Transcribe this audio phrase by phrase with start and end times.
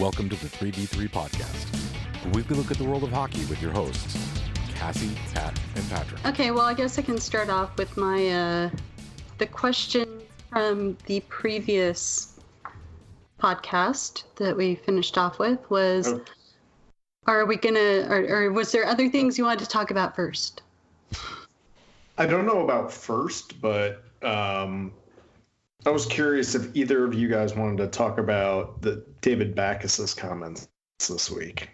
[0.00, 3.70] Welcome to the 3D3 podcast, a weekly look at the world of hockey with your
[3.70, 4.16] hosts,
[4.74, 6.24] Cassie, Pat, and Patrick.
[6.26, 8.70] Okay, well, I guess I can start off with my uh,
[9.36, 12.40] the question from the previous
[13.38, 16.22] podcast that we finished off with was, Oh.
[17.26, 20.62] are we gonna, or, or was there other things you wanted to talk about first?
[22.16, 24.92] I don't know about first, but um,
[25.86, 30.12] I was curious if either of you guys wanted to talk about the David Backes's
[30.12, 30.68] comments
[31.08, 31.70] this week.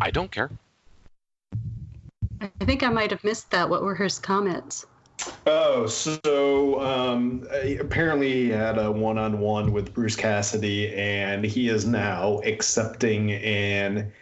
[0.00, 0.50] I don't care.
[2.40, 3.70] I think I might have missed that.
[3.70, 4.86] What were his comments?
[5.46, 7.46] Oh, so um,
[7.78, 14.12] apparently he had a one-on-one with Bruce Cassidy, and he is now accepting an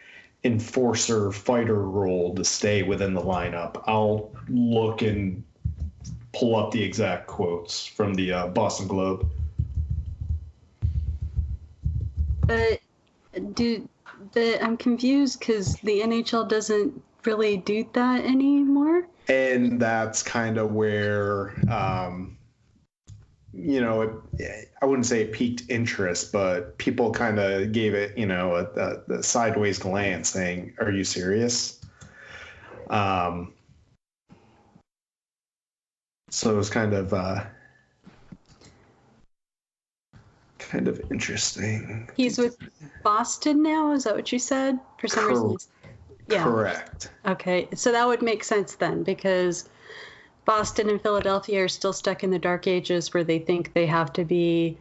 [0.45, 3.83] enforcer fighter role to stay within the lineup.
[3.87, 5.43] I'll look and
[6.33, 9.29] pull up the exact quotes from the uh, Boston Globe.
[12.47, 12.81] But
[13.55, 13.89] do
[14.33, 19.07] the I'm confused because the NHL doesn't really do that anymore.
[19.29, 22.37] and that's kind of where um,
[23.55, 28.17] you know it, i wouldn't say it peaked interest but people kind of gave it
[28.17, 31.79] you know a, a, a sideways glance saying are you serious
[32.89, 33.53] um,
[36.33, 37.45] so it was kind of uh,
[40.59, 42.57] kind of interesting He's with
[43.03, 43.93] Boston now.
[43.93, 44.79] Is that what you said?
[44.99, 45.71] For some Cor- reason.
[46.29, 46.45] Yeah.
[46.45, 49.69] correct Okay, so that would make sense then because
[50.47, 54.13] Boston and Philadelphia are still stuck in the dark ages where they think they have
[54.15, 54.79] to be.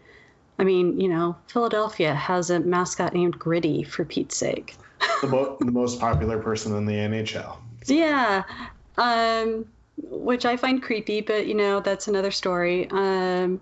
[0.58, 4.76] I mean, you know, Philadelphia has a mascot named Gritty for Pete's sake.
[5.22, 8.44] the, mo- the most popular person in the nhl Yeah,
[8.98, 9.66] um,
[10.04, 12.88] which I find creepy, but you know, that's another story.
[12.90, 13.62] Um,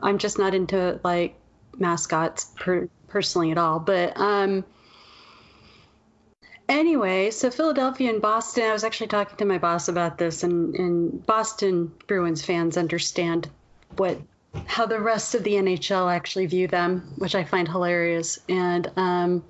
[0.00, 1.38] I'm just not into like
[1.78, 4.64] mascots per- personally at all, but um,
[6.68, 8.64] anyway, so Philadelphia and Boston.
[8.64, 13.48] I was actually talking to my boss about this, and, and Boston Bruins fans understand
[13.96, 14.18] what
[14.66, 18.38] how the rest of the NHL actually view them, which I find hilarious.
[18.48, 19.44] And um,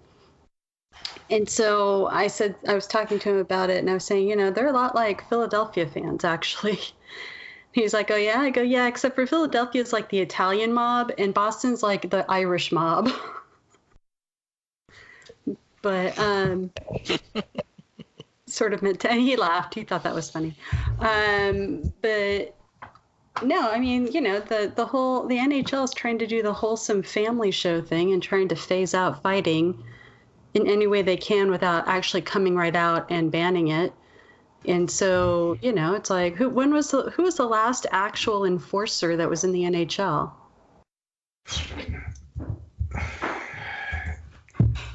[1.31, 4.29] and so I said I was talking to him about it, and I was saying,
[4.29, 6.81] you know, they're a lot like Philadelphia fans actually.
[7.73, 11.35] He's like, oh yeah, I go yeah, except for Philadelphia's like the Italian mob, and
[11.35, 13.11] Boston's like the Irish mob.
[15.83, 16.71] but um,
[18.47, 19.75] sort of meant to, and he laughed.
[19.75, 20.55] He thought that was funny.
[21.01, 22.55] Um, but
[23.43, 26.53] no, I mean, you know, the the whole the NHL is trying to do the
[26.53, 29.83] wholesome family show thing and trying to phase out fighting
[30.55, 33.93] in any way they can without actually coming right out and banning it.
[34.67, 38.47] And so, you know, it's like who when was the who was the last actual
[38.47, 40.33] enforcer that was in the NHL?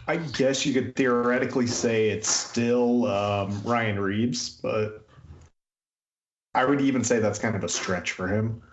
[0.08, 5.06] I guess you could theoretically say it's still um, Ryan Reaves, but
[6.56, 8.64] I would even say that's kind of a stretch for him.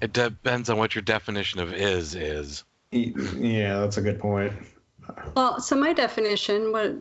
[0.00, 2.62] It depends on what your definition of is is.
[2.92, 4.52] Yeah, that's a good point.
[5.34, 6.94] Well, so my definition, what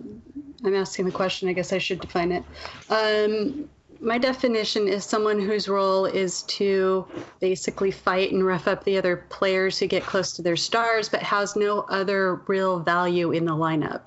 [0.66, 2.44] I'm asking the question, I guess I should define it.
[2.90, 3.70] Um,
[4.02, 7.06] my definition is someone whose role is to
[7.40, 11.22] basically fight and rough up the other players who get close to their stars, but
[11.22, 14.06] has no other real value in the lineup.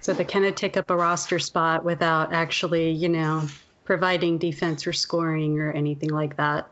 [0.00, 3.46] So they kind of take up a roster spot without actually, you know,
[3.84, 6.70] providing defense or scoring or anything like that.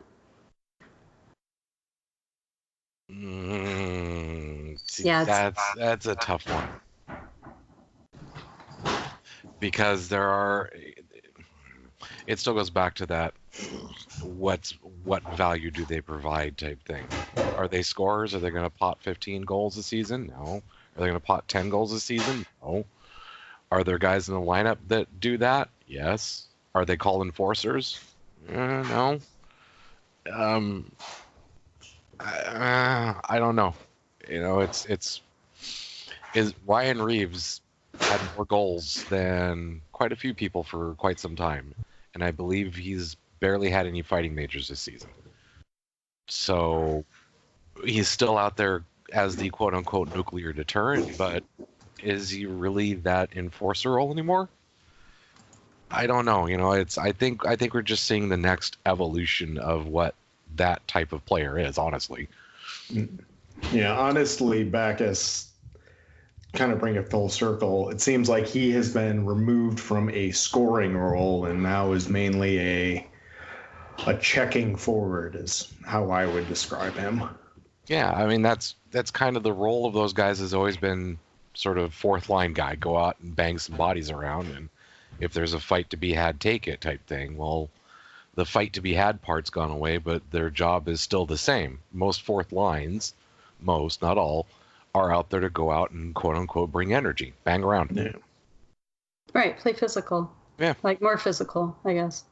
[3.11, 6.69] Mm, see, Yeah, that's that's a tough one
[9.59, 10.69] because there are.
[12.27, 13.33] It still goes back to that.
[14.21, 14.71] What's
[15.03, 17.05] what value do they provide type thing?
[17.57, 18.33] Are they scorers?
[18.33, 20.27] Are they going to pot 15 goals a season?
[20.27, 20.61] No.
[20.95, 22.45] Are they going to pot 10 goals a season?
[22.61, 22.85] No.
[23.71, 25.69] Are there guys in the lineup that do that?
[25.87, 26.45] Yes.
[26.73, 27.99] Are they called enforcers?
[28.47, 29.19] Uh, no.
[30.31, 30.91] Um,
[32.19, 33.73] uh, I don't know.
[34.27, 35.21] You know, it's it's
[36.33, 37.61] is Ryan Reaves
[37.99, 41.73] had more goals than quite a few people for quite some time,
[42.13, 45.09] and I believe he's barely had any fighting majors this season.
[46.27, 47.05] So
[47.83, 51.43] he's still out there as the quote unquote nuclear deterrent, but
[52.01, 54.49] is he really that enforcer role anymore?
[55.91, 56.45] I don't know.
[56.45, 60.13] You know, it's I think I think we're just seeing the next evolution of what
[60.55, 62.27] that type of player is, honestly.
[63.71, 65.49] Yeah, honestly, Backes
[66.53, 67.89] kind of bring it full circle.
[67.89, 72.59] It seems like he has been removed from a scoring role and now is mainly
[72.59, 73.07] a
[74.07, 77.23] a checking forward is how I would describe him.
[77.87, 81.19] Yeah, I mean that's that's kind of the role of those guys has always been
[81.53, 84.69] sort of fourth line guy, go out and bang some bodies around, and
[85.19, 87.35] if there's a fight to be had, take it type thing.
[87.35, 87.69] Well,
[88.39, 91.79] the fight to be had part's gone away, but their job is still the same.
[91.91, 93.13] Most fourth lines,
[93.59, 94.47] most not all,
[94.95, 97.91] are out there to go out and quote unquote bring energy, bang around.
[97.93, 98.13] Yeah.
[99.33, 100.31] Right, play physical.
[100.57, 100.75] Yeah.
[100.83, 102.23] Like more physical, I guess.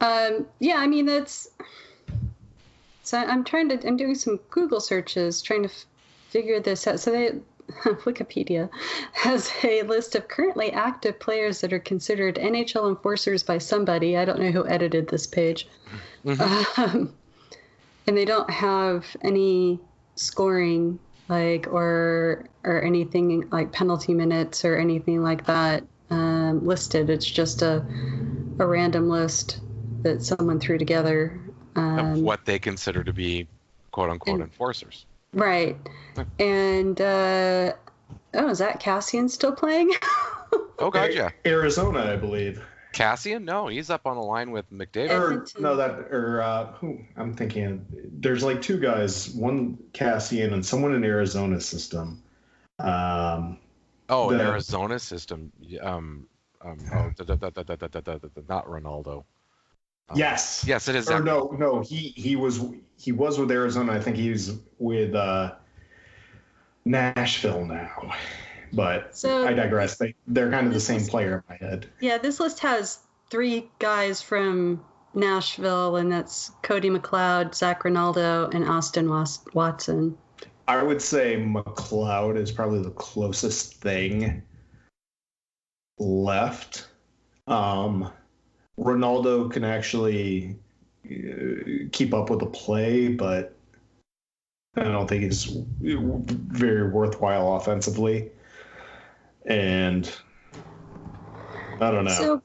[0.00, 1.48] Um, yeah, I mean that's.
[3.02, 3.86] So I'm trying to.
[3.86, 5.84] I'm doing some Google searches, trying to f-
[6.30, 7.00] figure this out.
[7.00, 7.32] So they,
[8.04, 8.68] Wikipedia
[9.12, 14.16] has a list of currently active players that are considered NHL enforcers by somebody.
[14.16, 15.66] I don't know who edited this page.
[16.24, 16.78] Mhm.
[16.78, 17.14] Um,
[18.06, 19.80] and they don't have any
[20.16, 27.08] scoring like or or anything like penalty minutes or anything like that um, listed.
[27.10, 27.84] It's just a
[28.58, 29.60] a random list
[30.02, 31.40] that someone threw together.
[31.76, 33.48] of Um, what they consider to be
[33.90, 35.06] quote unquote and- enforcers.
[35.34, 35.76] Right.
[36.38, 37.72] And uh,
[38.34, 39.92] oh, is that Kassian still playing?
[40.78, 41.30] oh God, yeah.
[41.44, 42.64] Arizona, I believe.
[42.94, 43.42] Kassian?
[43.42, 45.10] No, he's up on the line with McDavid.
[45.10, 47.00] Or, no, that or uh, who?
[47.16, 52.22] I'm thinking there's like two guys, one Kassian and someone in Arizona system.
[52.78, 53.58] Um,
[54.08, 55.52] oh, the, Arizona system.
[55.82, 56.28] Um,
[56.60, 57.10] um, oh,
[58.48, 59.26] not Rinaldo.
[60.08, 60.64] Um, yes.
[60.66, 61.10] Yes, it is.
[61.10, 62.60] Or no, no, he he was
[62.98, 63.92] he was with Arizona.
[63.92, 65.54] I think he's with uh,
[66.84, 68.14] Nashville now.
[68.72, 69.96] But So- I digress.
[69.96, 71.86] They they're kind of the same player in my head.
[72.00, 72.98] Yeah, this list has
[73.30, 74.84] three guys from
[75.14, 79.08] Nashville, and that's Cody McLeod, Zac Rinaldo, and Austin
[79.54, 80.18] Watson.
[80.66, 84.42] I would say McLeod is probably the closest thing
[85.98, 86.88] left.
[87.46, 88.10] Um,
[88.76, 90.56] Rinaldo can actually
[91.06, 93.54] uh, keep up with the play, but
[94.76, 95.44] I don't think he's
[95.80, 98.30] very worthwhile offensively.
[99.46, 100.10] And
[101.80, 102.10] I don't know.
[102.10, 102.42] So,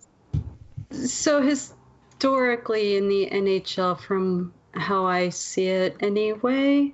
[0.92, 6.94] so historically in the NHL, from how I see it anyway,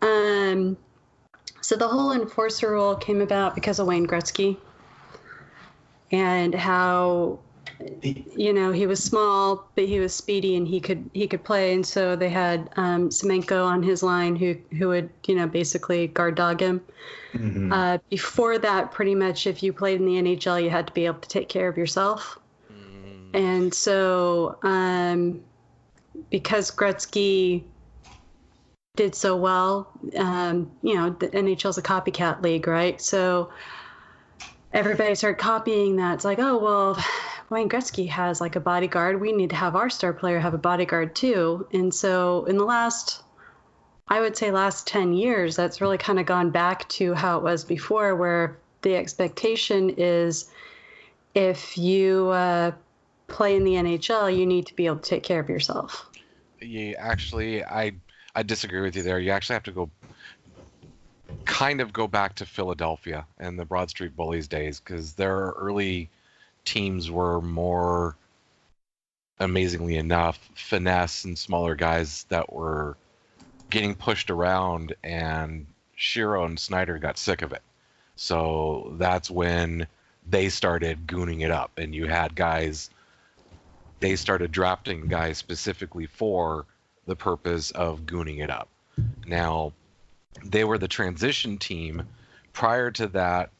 [0.00, 0.76] um,
[1.60, 4.56] so the whole enforcer rule came about because of Wayne Gretzky
[6.10, 7.38] and how
[8.02, 11.72] you know he was small but he was speedy and he could he could play
[11.74, 16.06] and so they had um, Semenko on his line who who would you know basically
[16.08, 16.80] guard dog him
[17.34, 17.72] Mhm.
[17.72, 21.06] uh, before that, pretty much, if you played in the NHL, you had to be
[21.06, 22.38] able to take care of yourself.
[22.70, 25.40] Mm, And so, um,
[26.28, 27.64] because Gretzky
[28.96, 29.88] did so well,
[30.18, 33.00] um, you know, the NHL's a copycat league, right?
[33.00, 33.50] So
[34.74, 36.14] everybody started copying that.
[36.16, 37.02] It's like, oh, well,
[37.52, 39.20] Wayne Gretzky has like a bodyguard.
[39.20, 41.66] We need to have our star player have a bodyguard too.
[41.72, 43.22] And so in the last
[44.08, 47.42] I would say last 10 years, that's really kind of gone back to how it
[47.42, 50.50] was before, where the expectation is
[51.34, 52.72] if you uh,
[53.28, 56.10] play in the NHL, you need to be able to take care of yourself.
[56.60, 57.92] you actually, I
[58.34, 59.18] I disagree with you there.
[59.18, 59.90] You actually have to go,
[61.44, 66.10] kind of go back to Philadelphia and the Broad Street Bullies days because their early
[66.64, 68.16] teams were more,
[69.38, 72.96] amazingly enough, finesse and smaller guys that were
[73.70, 75.66] getting pushed around, and
[75.98, 77.62] Shero and Snyder got sick of it.
[78.16, 79.86] So that's when
[80.28, 82.90] they started gooning it up, and you had guys.
[84.00, 86.66] They started drafting guys specifically for
[87.06, 88.68] the purpose of gooning it up.
[89.26, 89.72] Now,
[90.44, 92.02] they were the transition team.
[92.52, 93.50] Prior to that,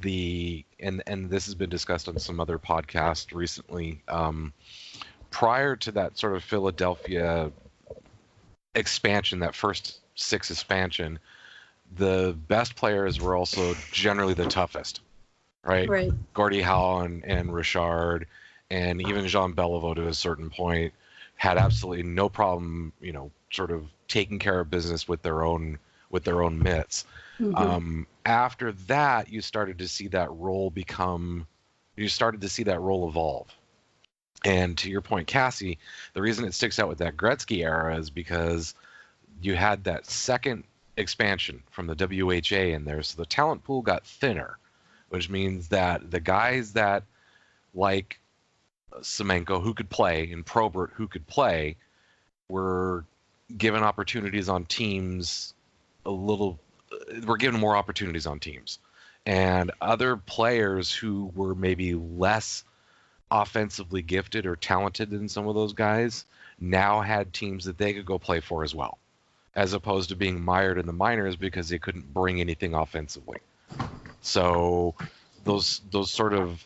[0.00, 4.02] the and and this has been discussed on some other podcasts recently.
[4.08, 4.52] Um,
[5.30, 7.50] prior to that sort of Philadelphia
[8.74, 11.18] expansion, that first six expansion,
[11.96, 15.00] the best players were also generally the toughest,
[15.64, 15.88] right?
[15.88, 16.12] Right.
[16.34, 18.26] Gordie Howe and, and Richard
[18.70, 20.92] and even Jean Beliveau to a certain point
[21.36, 25.78] had absolutely no problem, you know, sort of taking care of business with their own
[26.10, 27.04] with their own mitts.
[27.40, 27.58] Mhm.
[27.58, 31.46] Um, after that, you started to see that role become,
[31.96, 33.48] you started to see that role evolve.
[34.44, 35.78] And to your point, Cassie,
[36.12, 38.74] the reason it sticks out with that Gretzky era is because
[39.40, 40.64] you had that second
[40.96, 44.58] expansion from the WHA in there, so the talent pool got thinner,
[45.08, 47.04] which means that the guys that
[47.74, 48.20] like
[49.00, 51.76] Semenko who could play and Probert who could play
[52.48, 53.04] were
[53.56, 55.54] given opportunities on teams
[56.06, 56.58] a little
[57.26, 58.78] were given more opportunities on teams
[59.26, 62.64] and other players who were maybe less
[63.30, 66.24] offensively gifted or talented than some of those guys
[66.60, 68.98] now had teams that they could go play for as well,
[69.54, 73.38] as opposed to being mired in the minors because they couldn't bring anything offensively.
[74.20, 74.94] So
[75.44, 76.64] those those sort of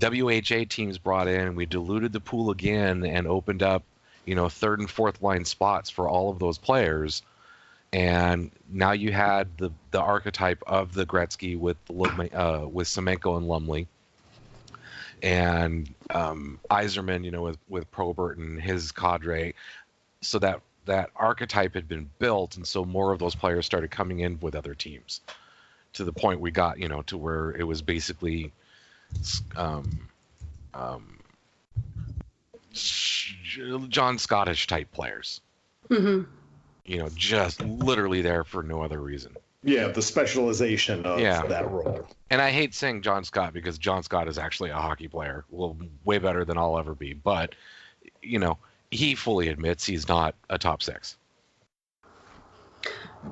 [0.00, 3.82] WHA teams brought in, we diluted the pool again and opened up,
[4.24, 7.22] you know, third and fourth line spots for all of those players.
[7.92, 13.46] And now you had the the archetype of the Gretzky with uh, with Semenko and
[13.46, 13.86] Lumley,
[15.22, 19.54] and um, Yzerman, you know, with with Probert and his cadre.
[20.22, 24.20] So that that archetype had been built, and so more of those players started coming
[24.20, 25.20] in with other teams,
[25.92, 28.52] to the point we got, you know, to where it was basically
[29.54, 30.08] um,
[30.72, 31.18] um,
[32.72, 35.40] John Scottish type players.
[35.90, 36.22] Mm-hmm.
[36.84, 39.36] You know, just literally there for no other reason.
[39.64, 41.42] Yeah, the specialization of yeah.
[41.46, 42.08] that role.
[42.30, 45.76] And I hate saying John Scott because John Scott is actually a hockey player, well,
[46.04, 47.12] way better than I'll ever be.
[47.12, 47.54] But
[48.20, 48.58] you know,
[48.90, 51.16] he fully admits he's not a top six.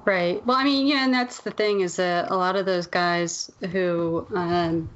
[0.05, 0.45] Right.
[0.47, 3.51] Well, I mean, yeah, and that's the thing is that a lot of those guys
[3.73, 4.89] who um,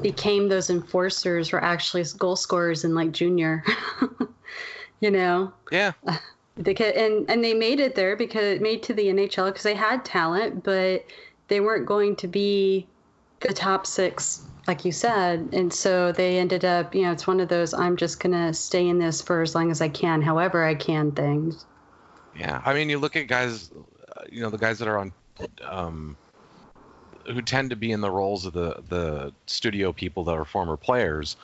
[0.00, 3.64] became those enforcers were actually goal scorers in like junior.
[5.00, 5.52] you know.
[5.72, 5.92] Yeah.
[6.62, 9.74] Could, and and they made it there because it made to the NHL because they
[9.74, 11.04] had talent, but
[11.48, 12.86] they weren't going to be
[13.40, 15.48] the top six, like you said.
[15.52, 18.88] And so they ended up, you know, it's one of those I'm just gonna stay
[18.88, 21.66] in this for as long as I can, however I can things.
[22.36, 23.70] Yeah, I mean, you look at guys,
[24.16, 25.12] uh, you know, the guys that are on
[25.64, 26.16] um,
[27.26, 30.76] who tend to be in the roles of the the studio people that are former
[30.76, 31.36] players,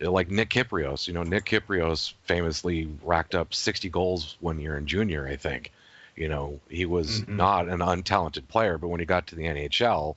[0.00, 1.06] like Nick Kypreos.
[1.08, 5.72] You know, Nick Kypreos famously racked up 60 goals one year in junior, I think.
[6.16, 7.36] You know, he was mm-hmm.
[7.36, 10.16] not an untalented player, but when he got to the NHL,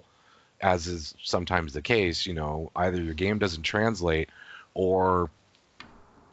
[0.59, 4.29] as is sometimes the case, you know, either your game doesn't translate
[4.73, 5.29] or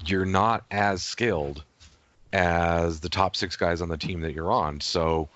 [0.04, 1.64] you're not as skilled
[2.32, 4.80] as the top six guys on the team that you're on.
[4.80, 5.28] So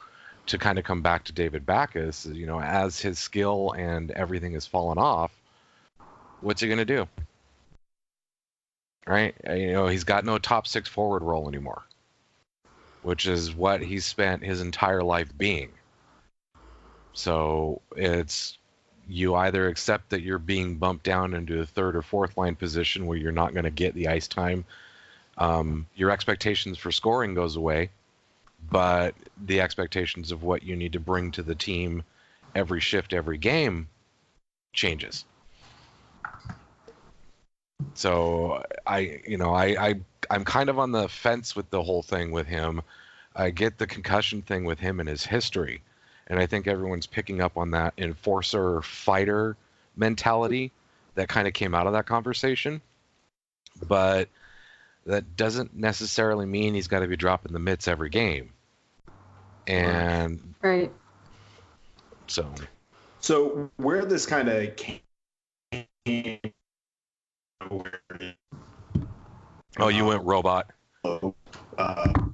[0.47, 4.53] to kind of come back to David Backes, you know, as his skill and everything
[4.53, 5.33] has fallen off,
[6.41, 7.09] what's he going to do?
[9.07, 9.35] Right?
[9.47, 11.83] Uh, you know, he's got no top six forward role anymore,
[13.03, 15.71] which is what he spent his entire life being.
[17.13, 18.59] So it's
[19.09, 23.07] you either accept that you're being bumped down into a third or fourth line position
[23.07, 24.65] where you're not going to get the ice time.
[25.37, 27.91] Um, your expectations for scoring goes away
[28.71, 32.03] but the expectations of what you need to bring to the team
[32.55, 33.89] every shift, every game
[34.73, 35.25] changes.
[37.95, 39.95] So I, you know, I, I,
[40.31, 42.83] I'm kind of on the fence with the whole thing with him.
[43.35, 45.83] I get the concussion thing with him and his history,
[46.27, 49.57] and I think everyone's picking up on that enforcer fighter
[49.97, 50.71] mentality
[51.15, 52.81] that kind of came out of that conversation.
[53.87, 54.29] But
[55.07, 58.51] that doesn't necessarily mean he's got to be dropping the mitts every game.
[59.67, 60.93] And right.
[62.27, 62.53] So.
[63.21, 65.01] So where this kind of came.
[69.79, 70.71] Oh, you went robot.
[71.05, 71.19] Uh,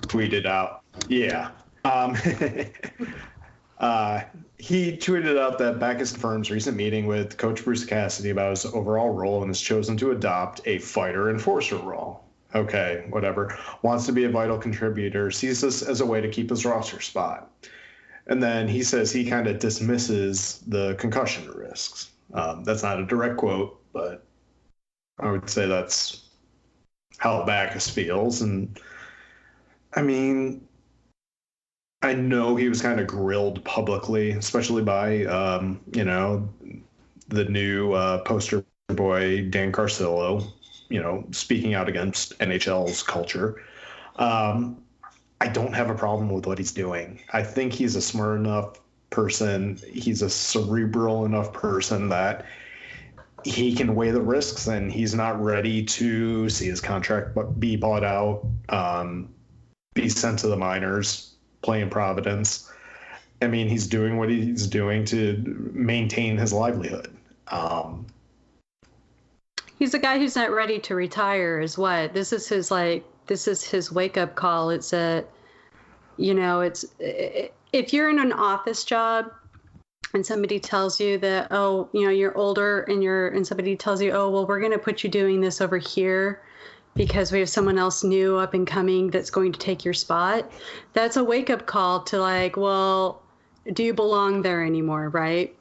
[0.09, 0.83] tweeted out.
[1.09, 1.51] Yeah.
[1.85, 2.17] Um,
[3.79, 4.23] uh,
[4.59, 9.11] he tweeted out that Backes confirms recent meeting with Coach Bruce Cassidy about his overall
[9.11, 14.25] role and has chosen to adopt a fighter enforcer role okay, whatever, wants to be
[14.25, 17.51] a vital contributor, sees this as a way to keep his roster spot.
[18.27, 22.11] And then he says he kind of dismisses the concussion risks.
[22.35, 24.27] Um, that's not a direct quote, but
[25.21, 26.23] I would say that's
[27.19, 28.43] how Backes feels.
[28.43, 28.79] And
[29.95, 30.67] I mean,
[32.03, 36.49] I know he was kind of grilled publicly, especially by, um, you know,
[37.29, 40.53] the new uh, poster boy, Dan Carcillo,
[40.89, 43.63] you know, speaking out against NHL's culture.
[44.17, 44.83] Um,
[45.41, 47.21] I don't have a problem with what he's doing.
[47.33, 49.79] I think he's a smart enough person.
[49.93, 52.47] He's a cerebral enough person that
[53.45, 58.05] he can weigh the risks and he's not ready to see his contract be bought
[58.05, 59.33] out, um,
[59.95, 62.71] be sent to the minors, play in Providence.
[63.41, 67.17] I mean, he's doing what he's doing to maintain his livelihood.
[67.49, 68.07] Um,
[69.79, 73.47] he's a guy who's not ready to retire is what this is his like this
[73.47, 75.25] is his wake up call it's a
[76.17, 79.31] you know it's if you're in an office job
[80.15, 84.01] and somebody tells you that oh you know you're older and you're and somebody tells
[84.03, 86.43] you oh well we're going to put you doing this over here
[86.95, 90.51] because we have someone else new up and coming that's going to take your spot
[90.93, 93.23] that's a wake up call to like well
[93.73, 95.55] do you belong there anymore right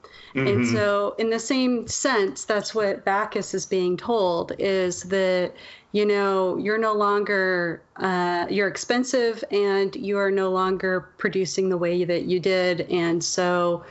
[0.45, 0.65] And Mhm.
[0.65, 5.53] so, in the same sense, that's what Backes is being told is that,
[5.91, 11.77] you know, you're no longer, uh, you're expensive and you are no longer producing the
[11.77, 12.81] way that you did.
[12.81, 13.83] And so,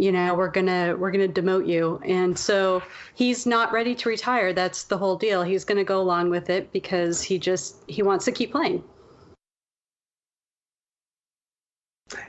[0.00, 2.00] you know, we're gonna we're gonna demote you.
[2.04, 2.82] And so
[3.14, 4.52] he's not ready to retire.
[4.52, 5.42] That's the whole deal.
[5.42, 8.82] He's gonna go along with it because he just he wants to keep playing.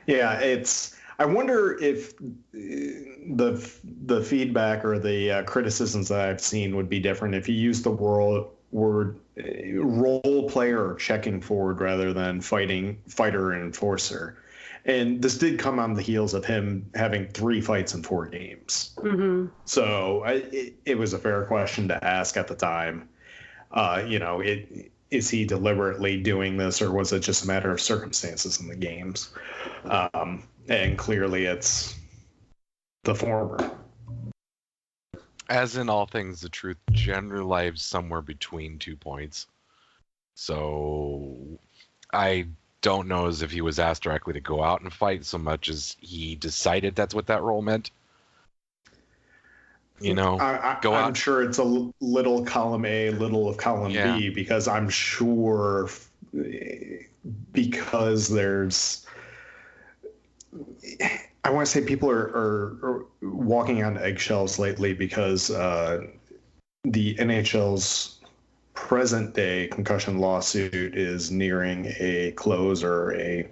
[0.06, 0.98] Yeah, it's.
[1.20, 2.18] I wonder if
[2.52, 7.56] the the feedback or the uh, criticisms that I've seen would be different if you
[7.56, 9.20] use the word word
[9.76, 14.38] role player checking forward rather than fighting fighter enforcer.
[14.86, 18.98] And this did come on the heels of him having three fights in four games.
[19.00, 23.10] hmm So I, it, it was a fair question to ask at the time.
[23.72, 27.70] Uh, you know, it, is he deliberately doing this, or was it just a matter
[27.70, 29.34] of circumstances in the games?
[29.86, 31.96] Um, and clearly, it's
[33.04, 33.58] the former.
[35.50, 39.48] As in all things, the truth generally lies somewhere between two points.
[40.34, 41.60] So
[42.14, 42.48] I
[42.82, 45.70] don't know as if he was asked directly to go out and fight so much
[45.70, 47.92] as he decided that's what that role meant.
[50.00, 51.18] You know, I, I, go I'm out.
[51.18, 54.18] sure it's a little column A, little of column Yeah.
[54.18, 55.90] B, because I'm sure
[57.52, 59.06] because there's.
[61.44, 66.08] I want to say people are, are, are walking on eggshells lately because uh,
[66.84, 68.21] the NHL's
[68.74, 73.48] present day concussion lawsuit is nearing a close or a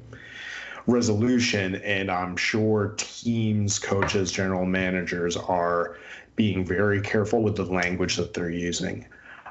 [0.87, 5.97] resolution, and I'm sure teams, coaches, general managers are
[6.35, 9.05] being very careful with the language that they're using.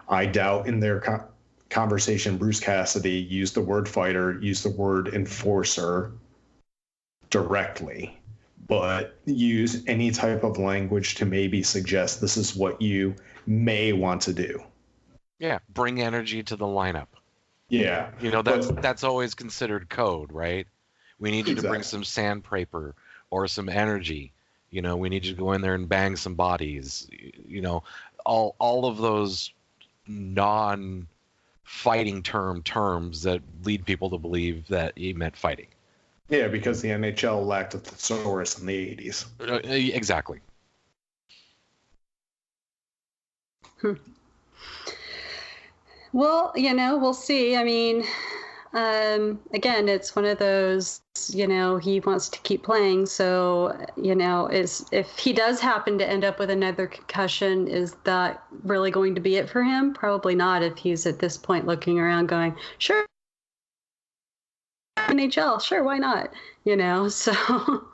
[0.09, 1.25] I doubt in their co-
[1.71, 6.13] conversation, Bruce Cassidy used the word fighter, used the word enforcer
[7.31, 8.19] directly,
[8.67, 13.15] but use any type of language to maybe suggest this is what you
[13.47, 14.63] may want to do.
[15.39, 17.07] Yeah, bring energy to the lineup.
[17.69, 18.11] Yeah.
[18.21, 20.67] You know, that's But- that's always considered code, right?
[21.19, 22.95] We need you to bring some sandpaper
[23.31, 24.33] or some energy.
[24.71, 27.09] You know, we need you to go in there and bang some bodies.
[27.47, 27.83] You know,
[28.25, 29.53] all all of those
[30.07, 31.09] non
[31.65, 35.67] fighting term terms that lead people to believe that he meant fighting.
[36.31, 39.27] Yeah, because the NHL lacked a thesaurus in the 80s.
[39.41, 40.41] Uh, Exactly.
[46.13, 47.57] Well, you know, we'll see.
[47.57, 48.05] I mean,
[48.73, 53.07] um, again, it's one of those, you know, he wants to keep playing.
[53.07, 57.95] So, you know, is if he does happen to end up with another concussion, is
[58.05, 59.95] that really going to be it for him?
[59.95, 60.63] Probably not.
[60.63, 63.05] If he's at this point looking around, going, sure,
[64.99, 66.33] NHL, sure, why not?
[66.65, 67.87] You know, so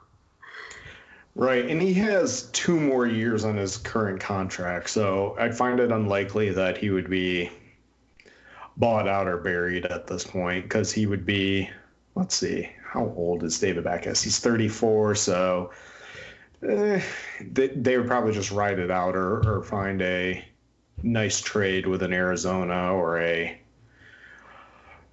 [1.36, 5.90] Right, and he has two more years on his current contract, so I'd find it
[5.90, 7.50] unlikely that he would be
[8.76, 11.68] bought out or buried at this point because he would be,
[12.14, 14.22] let's see, how old is David Backes?
[14.22, 15.70] He's 34, so
[16.68, 17.00] eh,
[17.40, 20.44] they, they would probably just ride it out or, or find a
[21.02, 23.58] nice trade with an Arizona or a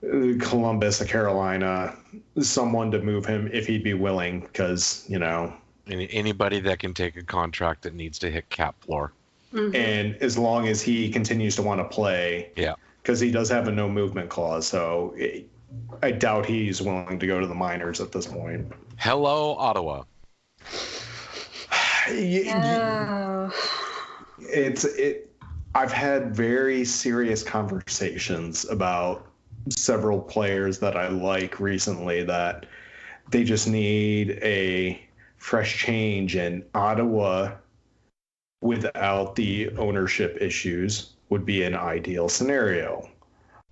[0.04, 1.96] uh, Columbus, a Carolina,
[2.42, 5.54] someone to move him if he'd be willing because, you know,
[5.88, 9.14] Any, anybody that can take a contract that needs to hit cap floor.
[9.54, 9.76] mhm.
[9.76, 12.74] and as long as he continues to want to play, Yeah.
[13.02, 15.48] Because he does have a no movement clause, so it,
[16.04, 18.72] I doubt he's willing to go to the minors at this point.
[18.98, 20.04] Hello, Ottawa.
[22.10, 23.54] Y- y- Oh.
[24.40, 25.32] It's it.
[25.76, 29.28] I've had very serious conversations about
[29.70, 32.66] several players that I like recently that
[33.30, 35.00] they just need a
[35.38, 37.54] fresh change in Ottawa
[38.62, 43.10] without the ownership issues would be an ideal scenario.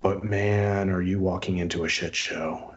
[0.02, 2.74] But man, are you walking into a shit show?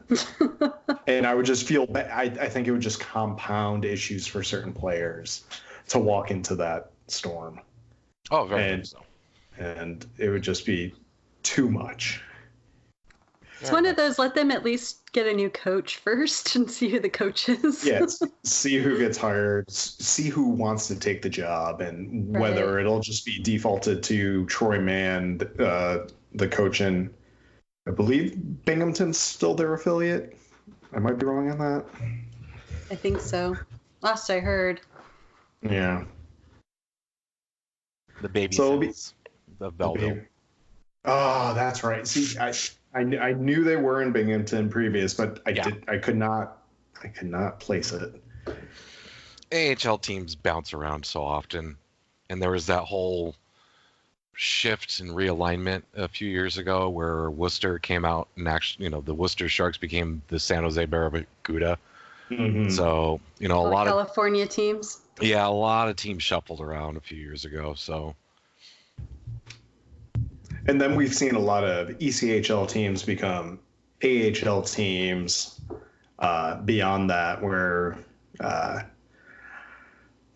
[1.07, 2.11] and I would just feel bad.
[2.11, 5.45] I, I think it would just compound issues for certain players
[5.87, 7.59] to walk into that storm
[8.29, 8.99] Oh, very And- so.
[9.57, 10.93] and it would just be
[11.43, 12.21] too much.
[13.61, 14.19] It's one of those.
[14.19, 17.86] Let them at least get a new coach first and see who the coach is.
[17.86, 22.82] Yes, see who gets hired, see who wants to take the job, and whether Right.
[22.82, 27.13] it'll just be defaulted to Troy Mann, uh, the coach in,
[27.88, 30.38] I believe Binghamton's still their affiliate.
[30.93, 31.86] I might be wrong on that.
[32.91, 33.58] I think so.
[34.02, 34.82] Last I heard.
[35.62, 36.04] Yeah.
[38.21, 39.13] The baby So it'll be- Sens
[39.60, 40.21] of Belleville.
[41.06, 42.08] Oh, that's right.
[42.08, 42.54] See, I,
[42.93, 45.63] I, kn- I knew they were in Binghamton previous, but I Yeah.
[45.63, 46.58] did I could not
[47.03, 48.21] I could not place it.
[49.51, 51.77] AHL teams bounce around so often,
[52.29, 53.36] and there was that whole
[54.36, 59.01] shift and realignment a few years ago where Worcester came out and actually, you know,
[59.01, 61.77] the Worcester Sharks became the San Jose Barracuda.
[62.32, 62.71] Mhm.
[62.71, 65.01] So, you know, a All lot of California teams.
[65.21, 67.75] yeah, a lot of teams shuffled around a few years ago.
[67.75, 68.15] So,
[70.67, 73.60] And then we've seen a lot of ECHL teams become
[74.04, 75.60] AHL teams.
[76.19, 77.97] Uh, beyond that, where
[78.39, 78.84] uh,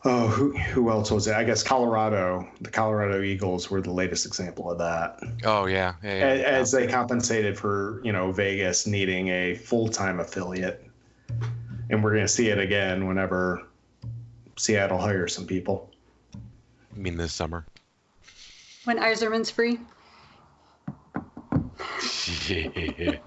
[0.03, 1.35] oh, who who else was it?
[1.35, 2.45] I guess Colorado.
[2.59, 5.19] The Colorado Eagles were the latest example of that.
[5.45, 6.43] oh yeah, yeah, yeah, A- yeah.
[6.45, 10.83] As they compensated for you know Vegas needing a full time affiliate,
[11.89, 13.65] and we're going to see it again whenever
[14.57, 15.91] Seattle hires some people.
[16.33, 17.65] I mean this summer.
[18.83, 19.79] When Yzerman's free.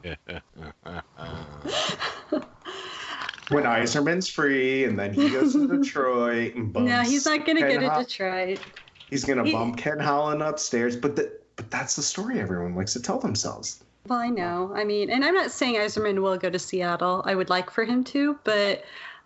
[3.50, 6.88] When Yzerman's free, and then he goes to Detroit and bumps.
[6.92, 8.60] No, he's not going to Ken go to Ho- Detroit.
[9.08, 12.76] He's going to He- bump Ken Holland upstairs, but the, but that's the story everyone
[12.76, 13.82] likes to tell themselves.
[14.06, 14.72] Well, I know.
[14.76, 17.22] I mean, and I'm not saying Yzerman will go to Seattle.
[17.26, 18.84] I would like for him to, but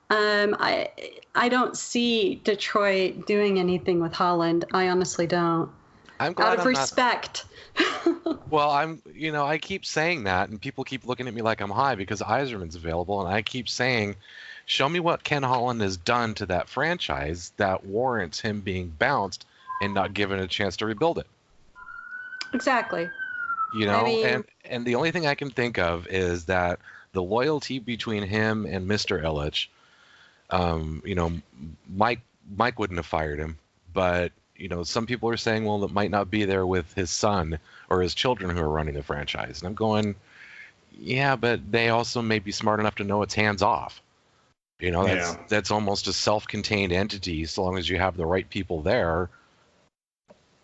[0.08, 0.88] um, I
[1.34, 4.64] I don't see Detroit doing anything with Holland.
[4.72, 5.70] I honestly don't.
[6.18, 7.44] I'm glad Out of I'm not- respect.
[8.54, 11.60] Well, I'm, you know, I keep saying that, and people keep looking at me like
[11.60, 14.14] I'm high because Yzerman's available, and I keep saying,
[14.64, 19.44] show me what Ken Holland has done to that franchise that warrants him being bounced
[19.82, 21.26] and not given a chance to rebuild it.
[22.52, 23.10] exactly.
[23.74, 26.78] You know, mean- and and the only thing I can think of is that
[27.10, 29.20] the loyalty between him and Mr.
[29.20, 29.66] Ilitch,
[30.50, 31.32] um, you know,
[31.92, 32.20] Mike
[32.56, 33.58] Mike wouldn't have fired him,
[33.92, 37.10] but you know, some people are saying, well, that might not be there with his
[37.10, 37.58] son
[37.90, 40.14] or his children who are running the franchise, and I'm going,
[40.96, 44.00] yeah, but they also may be smart enough to know it's hands off.
[44.80, 45.44] You know, that's Yeah.
[45.48, 47.44] that's almost a self-contained entity.
[47.46, 49.30] So long as you have the right people there,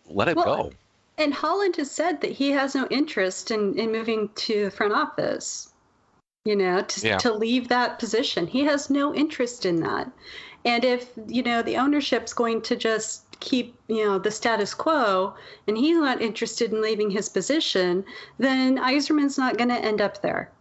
[0.09, 0.72] let it Well, go.
[1.18, 4.92] And Holland has said that he has no interest in, in moving to the front
[4.94, 5.72] office,
[6.44, 7.18] you know, to, Yeah.
[7.18, 8.46] to leave that position.
[8.46, 10.11] He has no interest in that.
[10.64, 15.35] And if, you know, the ownership's going to just keep, you know, the status quo
[15.66, 18.05] and he's not interested in leaving his position,
[18.38, 20.53] then Yzerman's not going to end up there.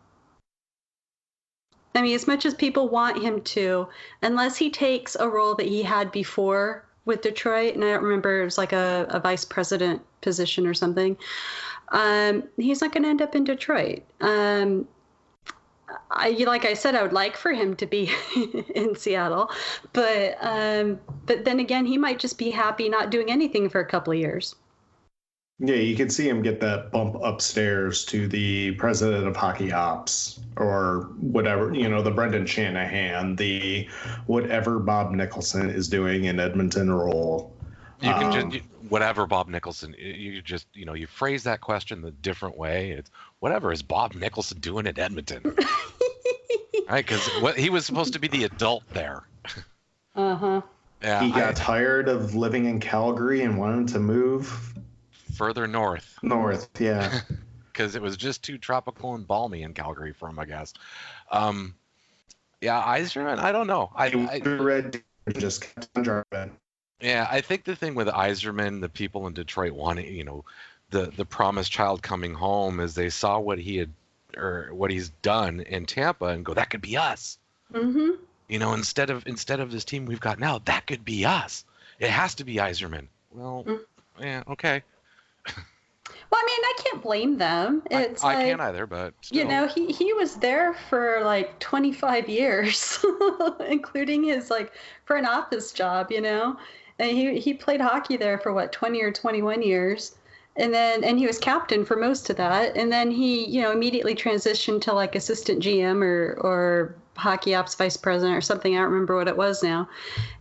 [1.95, 3.87] I mean, as much as people want him to,
[4.21, 8.41] unless he takes a role that he had before with Detroit, and I don't remember,
[8.41, 11.17] it was like a, a vice president position or something,
[11.91, 14.03] um, he's not going to end up in Detroit.
[14.21, 14.87] Um,
[16.11, 18.11] I, like I said, I would like for him to be
[18.75, 19.49] in Seattle,
[19.93, 23.85] but um, but then again, he might just be happy not doing anything for a
[23.85, 24.55] couple of years.
[25.61, 30.39] Yeah, you can see him get that bump upstairs to the president of hockey ops
[30.55, 33.85] or whatever, you know, the Brendan Shanahan, the
[34.25, 37.53] whatever Bob Nicholson is doing in Edmonton role.
[38.01, 39.95] You can Um, just you- whatever Bob Nicholson.
[39.97, 42.91] You just you know you phrase that question the different way.
[42.91, 45.43] It's whatever is Bob Nicholson doing at Edmonton,
[46.89, 47.05] right?
[47.05, 49.23] Because he was supposed to be the adult there.
[50.15, 50.61] Uh huh.
[51.01, 54.73] Yeah, he I- got tired of living in Calgary and wanted to move
[55.33, 56.69] further north north.
[56.79, 57.21] Yeah.
[57.79, 60.73] because it was just too tropical and balmy in Calgary for him, I guess.
[61.31, 61.75] Um,
[62.59, 63.37] yeah, Yzerman.
[63.37, 63.89] I don't know.
[63.95, 65.01] I, I read
[65.37, 66.57] just kept on driving.
[67.01, 70.43] Yeah, I think the thing with Yzerman, the people in Detroit wanting, you know,
[70.91, 73.89] the the promised child coming home is they saw what he had
[74.37, 77.37] or what he's done in Tampa and go, that could be us.
[77.73, 78.21] Mm-hmm.
[78.47, 81.63] You know, instead of instead of this team we've got now, that could be us.
[81.99, 83.07] It has to be Yzerman.
[83.33, 83.79] Well, Mm.
[84.19, 84.83] yeah, okay.
[86.31, 87.81] Well, I mean, I can't blame them.
[87.91, 91.59] I, It's I like, can't either, but you know, he he was there for like
[91.59, 93.03] 25 years,
[93.67, 94.71] including his like
[95.05, 96.11] front office job.
[96.11, 96.57] You know,
[96.99, 100.15] and he he played hockey there for what 20 or 21 years.
[100.55, 102.75] And then, and he was captain for most of that.
[102.75, 107.75] And then he, you know, immediately transitioned to like assistant GM or, or hockey ops
[107.75, 108.75] vice president or something.
[108.75, 109.87] I don't remember what it was now.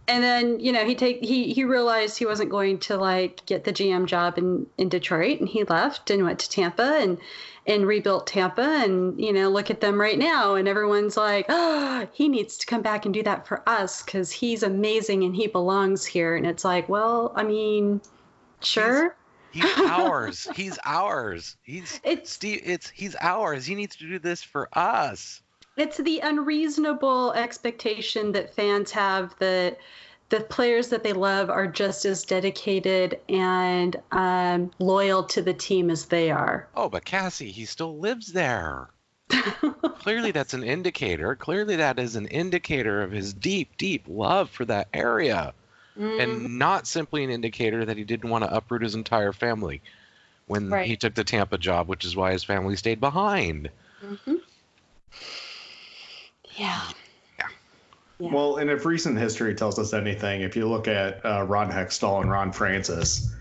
[0.07, 3.65] And then, you know, he take he he realized he wasn't going to like get
[3.65, 7.19] the GM job in in Detroit, and he left and went to Tampa and
[7.67, 8.63] and rebuilt Tampa.
[8.63, 12.67] And you know, look at them right now, and everyone's like, oh, he needs to
[12.67, 16.37] come back and do that for us because he's amazing and he belongs here.
[16.37, 18.01] And it's like, well, I mean,
[18.61, 19.15] sure.
[19.51, 20.47] He's ours.
[20.55, 21.57] He's ours.
[21.63, 22.61] He's It's- Steve.
[22.65, 23.65] It's he's ours.
[23.65, 25.43] He needs to do this for us.
[25.79, 29.79] It's the unreasonable expectation that fans have that
[30.31, 35.91] the players that they love are just as dedicated and um, loyal to the team
[35.91, 36.69] as they are.
[36.77, 38.89] Oh, but Cassie, he still lives there.
[40.01, 41.35] Clearly, that's an indicator.
[41.35, 45.55] Clearly, that is an indicator of his deep, deep love for that area,
[45.99, 49.81] Mm, and not simply an indicator that he didn't want to uproot his entire family
[50.47, 50.87] when Right.
[50.87, 53.71] he took the Tampa job, which is why his family stayed behind.
[54.05, 54.41] mhm.
[56.59, 56.83] Yeah.
[57.39, 57.47] Yeah.
[58.19, 62.21] Well, and if recent history tells us anything, if you look at uh, Ron Hextall
[62.21, 63.33] and Ron Francis,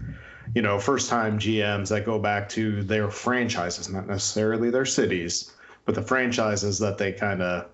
[0.54, 5.52] you know, first time GMs that go back to their franchises, not necessarily their cities,
[5.86, 7.70] but the franchises that they kind of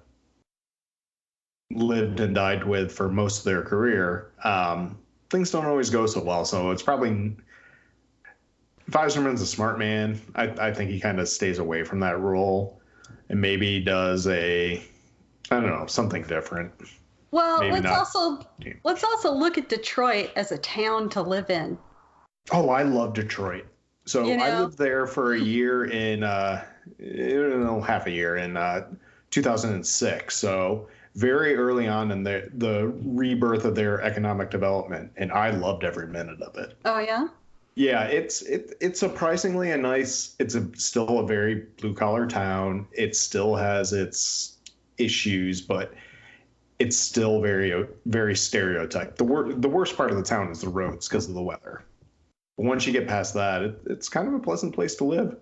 [1.72, 4.98] lived and died with for most of their career, um,
[5.30, 6.46] things don't always go so well.
[6.46, 7.36] So it's probably.
[8.86, 12.20] If Yzerman's a smart man, I, I think he kind of stays away from that
[12.20, 12.82] role
[13.30, 14.84] and maybe does a
[15.54, 16.72] I don't know, something different.
[17.32, 17.98] Well, Maybe let's not.
[17.98, 18.48] also
[18.84, 21.78] let's also look at Detroit as a town to live in.
[22.52, 23.66] Oh, I love Detroit.
[24.06, 26.64] So You I lived there for a year in, uh,
[27.00, 28.88] I don't know, half a year in uh,
[29.32, 30.36] 2006.
[30.36, 35.84] So very early on in the the rebirth of their economic development, and I loved
[35.84, 36.78] every minute of it.
[36.86, 37.28] Oh yeah.
[37.76, 40.36] Yeah, it's it it's surprisingly a nice.
[40.40, 42.88] It's a still a very blue collar town.
[42.92, 44.53] It still has its
[44.98, 45.94] issues, but
[46.80, 49.18] it's still very very stereotyped.
[49.18, 51.84] The wor- the worst part of the town is the roads because of the weather.
[52.58, 55.38] But once you get past that, it, it's kind of a pleasant place to live.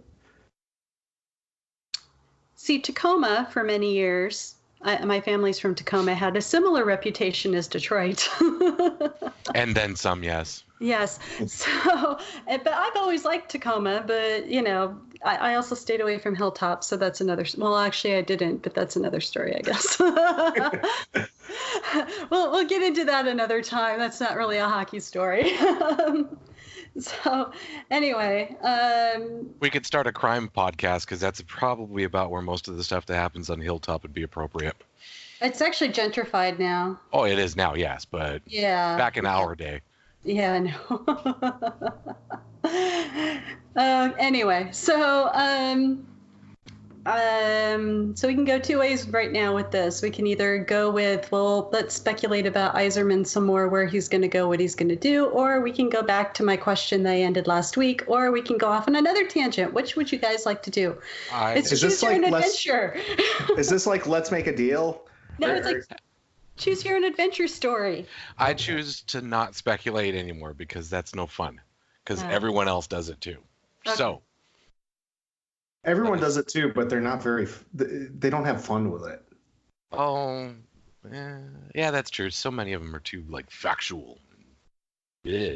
[2.55, 4.55] See, Tacoma for many years.
[4.83, 6.13] I, my family's from Tacoma.
[6.13, 8.27] Had a similar reputation as Detroit.
[9.55, 10.63] And then some, yes.
[10.79, 11.19] yes.
[11.47, 14.03] So, but I've always liked Tacoma.
[14.05, 16.83] But you know, I, I also stayed away from Hilltop.
[16.83, 17.45] So that's another.
[17.57, 18.63] Well, actually, I didn't.
[18.63, 19.99] But that's another story, I guess.
[22.29, 23.99] well, we'll get into that another time.
[23.99, 25.55] That's not really a hockey story.
[26.99, 27.51] so,
[27.89, 32.77] anyway, um, We could start a crime podcast because that's probably about where most of
[32.77, 34.75] the stuff that happens on Hilltop would be appropriate.
[35.41, 36.99] it's actually gentrified now.
[37.13, 38.97] Oh, it is now, yes, but Yeah.
[38.97, 39.81] back in our day.
[40.23, 41.05] Yeah, I know.
[43.75, 46.05] um, anyway, so um,
[47.05, 50.01] um, so we can go two ways right now with this.
[50.03, 54.21] We can either go with, well, let's speculate about Yzerman some more, where he's going
[54.21, 57.01] to go, what he's going to do, or we can go back to my question
[57.03, 59.73] that I ended last week, or we can go off on another tangent.
[59.73, 60.97] Which would you guys like to do?
[61.33, 63.01] I, It's Is choose this your like less- adventure.
[63.57, 65.03] Is this like let's make a deal?
[65.39, 65.83] no, it's like
[66.57, 68.05] choose your own adventure story.
[68.37, 71.59] I choose to not speculate anymore because that's no fun.
[72.03, 73.37] Because everyone else does it too.
[73.85, 73.95] Okay.
[73.95, 74.21] So
[75.83, 77.47] Everyone does it too, but they're not very.
[77.73, 79.23] They don't have fun with it.
[79.91, 80.51] Oh,
[81.11, 81.37] eh,
[81.73, 82.29] yeah, that's true.
[82.29, 84.19] So many of them are too like factual.
[85.23, 85.55] Yeah,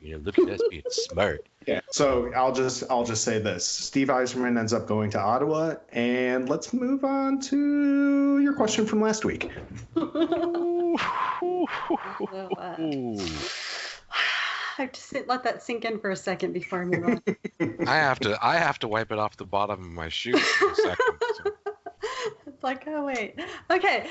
[0.00, 1.46] you know, look at us being smart.
[1.66, 1.80] Yeah.
[1.90, 6.48] So I'll just I'll just say this: Steve Yzerman ends up going to Ottawa, and
[6.48, 9.50] let's move on to your question from last week.
[14.82, 17.22] Have to sit, let that sink in for a second before I move on.
[17.88, 20.70] I have to I have to wipe it off the bottom of my shoe for
[20.70, 21.18] a second.
[21.36, 21.52] so-
[22.46, 23.40] it's like, oh wait.
[23.70, 24.08] Okay.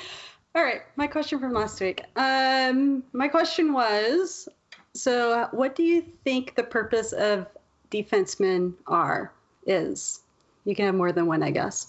[0.56, 0.80] All right.
[0.96, 2.02] My question from last week.
[2.16, 4.48] Um, my question was,
[4.94, 7.46] so what do you think the purpose of
[7.92, 9.32] defensemen are?
[9.68, 10.22] Is
[10.64, 11.88] you can have more than one, I guess.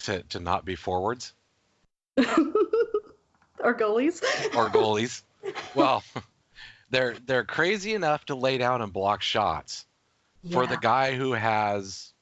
[0.00, 1.32] To to not be forwards
[2.18, 2.24] or
[3.74, 4.22] goalies.
[4.54, 5.22] or goalies.
[5.74, 6.02] Well,
[6.90, 9.86] they're they're crazy enough to lay down and block shots.
[10.52, 12.12] for the guy who has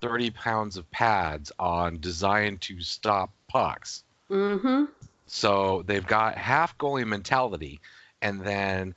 [0.00, 4.04] 30 pounds of pads on designed to stop pucks.
[4.30, 4.84] Mm-hmm.
[5.26, 7.80] So they've got half goalie mentality
[8.22, 8.94] and then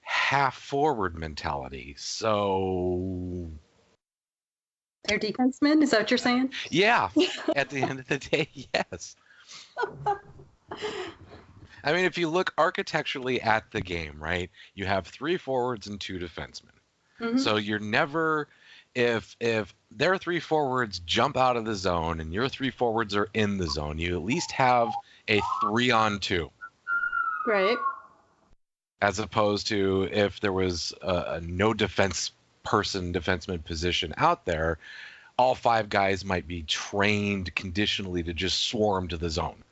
[0.00, 1.94] half forward mentality.
[1.98, 3.50] So
[5.04, 5.82] They're defensemen.
[5.82, 6.52] Is that what you're saying?
[6.70, 7.10] yeah,
[7.56, 9.16] at the end of the day, yes.
[11.84, 14.50] I mean, if you look architecturally at the game, right?
[14.74, 16.72] You have three forwards and two defensemen.
[17.20, 17.40] Mhm.
[17.40, 18.48] So you're never
[18.94, 23.28] if if their three forwards jump out of the zone and your three forwards are
[23.34, 24.92] in the zone, you at least have
[25.28, 26.50] a three on two.
[27.46, 27.78] Right.
[29.00, 32.32] As opposed to if there was a, a no defense
[32.64, 34.78] person, defenseman position out there,
[35.38, 39.62] all five guys might be trained conditionally to just swarm to the zone.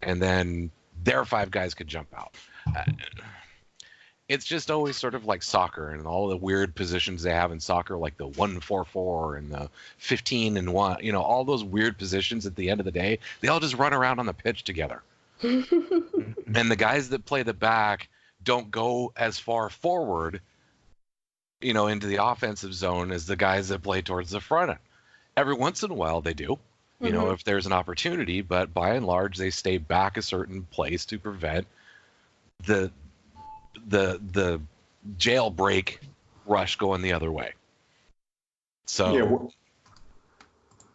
[0.00, 0.70] And then
[1.06, 2.34] their five guys could jump out.
[2.76, 2.82] Uh,
[4.28, 7.60] it's just always sort of like soccer and all the weird positions they have in
[7.60, 10.98] soccer, like the one four four and the fifteen and one.
[11.00, 12.44] You know, all those weird positions.
[12.44, 15.02] At the end of the day, they all just run around on the pitch together.
[15.42, 15.64] and
[16.70, 18.08] the guys that play the back
[18.42, 20.40] don't go as far forward,
[21.60, 24.70] you know, into the offensive zone as the guys that play towards the front.
[24.70, 24.80] End.
[25.36, 26.58] Every once in a while, they do.
[27.00, 27.34] You know, Mhm.
[27.34, 31.18] if there's an opportunity, but by and large, they stay back a certain place to
[31.18, 31.66] prevent
[32.64, 32.90] the
[33.88, 34.60] the the
[35.18, 35.98] jailbreak
[36.46, 37.52] rush going the other way.
[38.86, 39.38] So Yeah,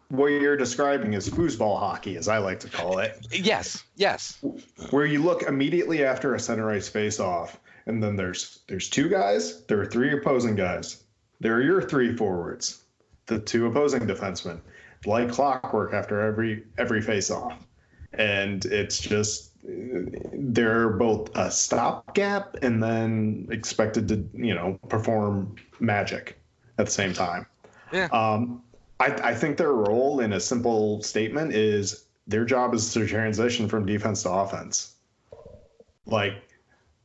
[0.10, 4.44] what you're describing is foosball hockey, as I like to call it, yes, yes,
[4.90, 9.08] where you look immediately after a center ice face off, and then there's there's two
[9.08, 11.04] guys, there are three opposing guys,
[11.40, 12.84] there are your three forwards,
[13.28, 14.60] the two opposing defensemen,
[15.06, 17.66] like clockwork after every every face off,
[18.14, 26.42] and it's just they're both a stopgap and then expected to you know perform magic
[26.78, 27.46] at the same time.
[27.92, 28.06] Yeah.
[28.06, 28.64] Um,
[29.00, 33.68] I, I think their role in a simple statement is their job is to transition
[33.68, 34.94] from defense to offense.
[36.06, 36.36] Like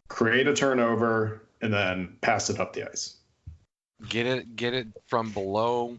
[0.08, 3.16] create a turnover and then pass it up the ice.
[4.08, 5.96] get it get it from below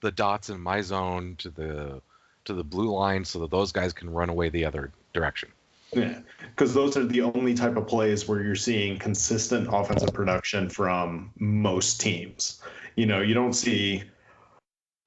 [0.00, 2.00] the dots in my zone to the
[2.44, 5.50] to the blue line so that those guys can run away the other direction.
[5.92, 10.68] Yeah, because those are the only type of plays where you're seeing consistent offensive production
[10.68, 12.62] from most teams.
[12.96, 14.02] You know, you don't see,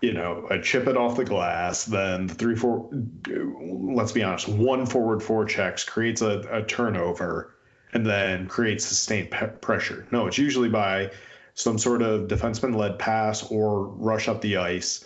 [0.02, 2.90] you know, a chip it off the glass, then the three, four,
[3.28, 7.56] let's be honest, one forward four checks creates a, a turnover
[7.94, 10.08] and then creates sustained pe- pressure.
[10.12, 11.12] No, it's usually by
[11.54, 15.06] some sort of defenseman led pass or rush up the ice.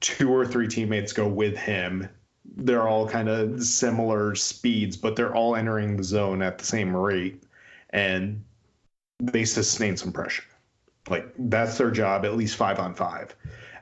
[0.00, 2.08] Two or three teammates go with him
[2.56, 6.94] they're all kind of similar speeds, but they're all entering the zone at the same
[6.94, 7.42] rate,
[7.90, 8.44] and
[9.18, 10.44] they sustain some pressure.
[11.08, 13.34] Like that's their job, at least five on five.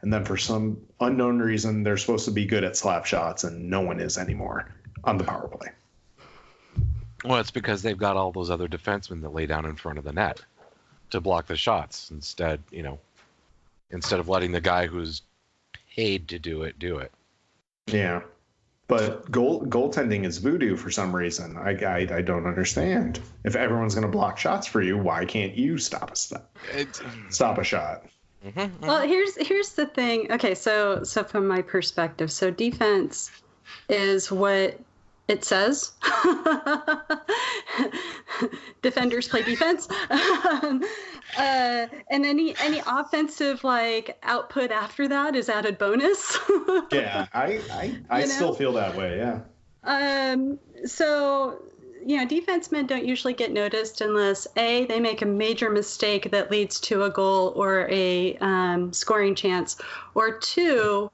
[0.03, 3.69] And then for some unknown reason, they're supposed to be good at slap shots, and
[3.69, 4.73] no one is anymore
[5.05, 5.69] on the power play.
[7.25, 10.05] Well, it's because they've got all those other defensemen that lay down in front of
[10.05, 10.41] the net
[11.11, 12.99] to block the shots instead, you know,
[13.91, 15.23] instead of letting the guy who's
[15.95, 17.13] paid to do it do it.
[17.87, 18.23] Yeah.
[18.87, 21.57] But goal goaltending is voodoo for some reason.
[21.59, 23.21] I, I, I don't understand.
[23.45, 26.51] If everyone's going to block shots for you, why can't you stop a stop,
[27.29, 28.05] stop a shot?
[28.47, 30.33] Mhm, Well, here's here's the thing.
[30.33, 33.31] Okay, so so from my perspective, so defense
[33.91, 34.79] is what
[35.29, 35.93] it says.
[38.83, 40.83] Defenders play defense, um,
[41.37, 46.39] uh, and any any offensive like output after that is added bonus.
[46.93, 48.33] Yeah, I I, I You know?
[48.33, 49.19] still feel that way.
[49.19, 49.41] Yeah.
[49.85, 51.61] Um, so,
[52.05, 56.51] you know, defensemen don't usually get noticed unless A, they make a major mistake that
[56.51, 59.77] leads to a goal or a um, scoring chance,
[60.15, 61.11] or two,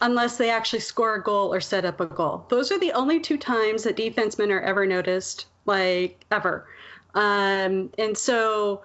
[0.00, 2.46] unless they actually score a goal or set up a goal.
[2.48, 6.66] Those are the only two times that defensemen are ever noticed, like ever.
[7.14, 8.82] Um, and so,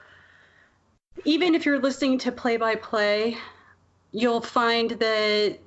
[1.23, 3.37] even if you're listening to play by play,
[4.11, 5.59] you'll find that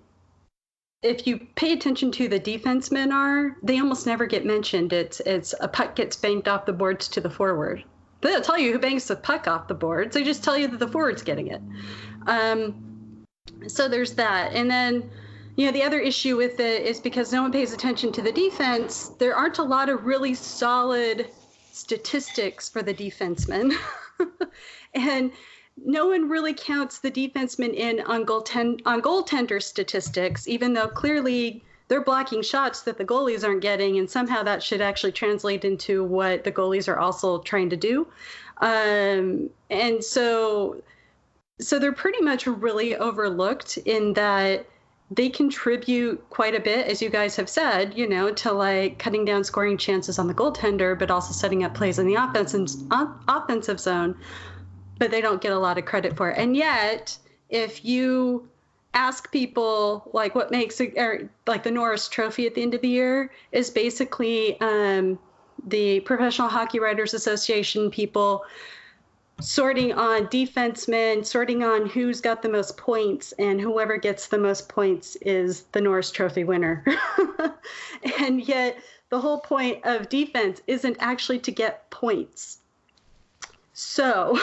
[1.02, 4.92] if you pay attention to the defensemen are, they almost never get mentioned.
[4.92, 7.84] It's it's a puck gets banked off the boards to the forward.
[8.20, 10.14] They don't tell you who banks the puck off the boards.
[10.14, 11.62] They just tell you that the forward's getting it.
[12.26, 13.24] Um,
[13.68, 15.08] so there's that, and then
[15.58, 18.30] you know the other issue with it is because no one pays attention to the
[18.30, 19.08] defense.
[19.18, 21.28] There aren't a lot of really solid
[21.72, 23.72] statistics for the defensemen,
[24.94, 25.32] and
[25.76, 31.64] no one really counts the defensemen in on goaltend on goaltender statistics, even though clearly
[31.88, 36.04] they're blocking shots that the goalies aren't getting, and somehow that should actually translate into
[36.04, 38.06] what the goalies are also trying to do.
[38.58, 40.80] Um, and so,
[41.60, 44.64] so they're pretty much really overlooked in that
[45.10, 49.24] they contribute quite a bit, as you guys have said, you know, to like cutting
[49.24, 53.08] down scoring chances on the goaltender, but also setting up plays in the offense offensive
[53.26, 54.14] offensive zone
[54.98, 56.38] but they don't get a lot of credit for it.
[56.38, 57.16] And yet,
[57.48, 58.48] if you
[58.94, 62.82] ask people like what makes it, or like the Norris Trophy at the end of
[62.82, 65.18] the year is basically um,
[65.66, 68.44] the Professional Hockey Writers Association people
[69.40, 74.68] sorting on defensemen, sorting on who's got the most points, and whoever gets the most
[74.68, 76.84] points is the Norris Trophy winner.
[78.20, 78.78] and yet,
[79.10, 82.58] the whole point of defense isn't actually to get points.
[83.72, 84.38] So.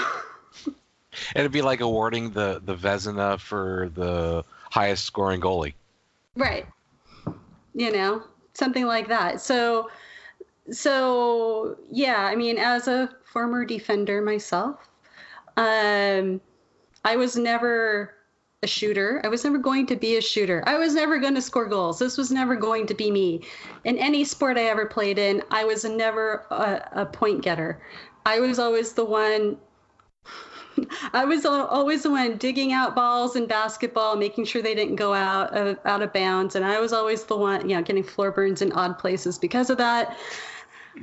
[1.35, 5.73] It'd be like awarding the the Vezina for the highest scoring goalie.
[6.35, 6.65] Right.
[7.73, 9.39] You know, something like that.
[9.39, 9.89] So,
[10.71, 14.79] so yeah, I mean, as a former defender myself,
[15.57, 16.39] um,
[17.03, 18.15] I was never
[18.63, 19.19] a shooter.
[19.25, 20.63] I was never going to be a shooter.
[20.65, 21.99] I was never going to score goals.
[21.99, 23.41] This was never going to be me.
[23.83, 27.81] In any sport I ever played in, I was never a, a point getter.
[28.25, 29.57] I was always the one
[31.13, 35.13] I was always the one digging out balls in basketball, making sure they didn't go
[35.13, 38.31] out of, out of bounds, and I was always the one, you know, getting floor
[38.31, 40.17] burns in odd places because of that.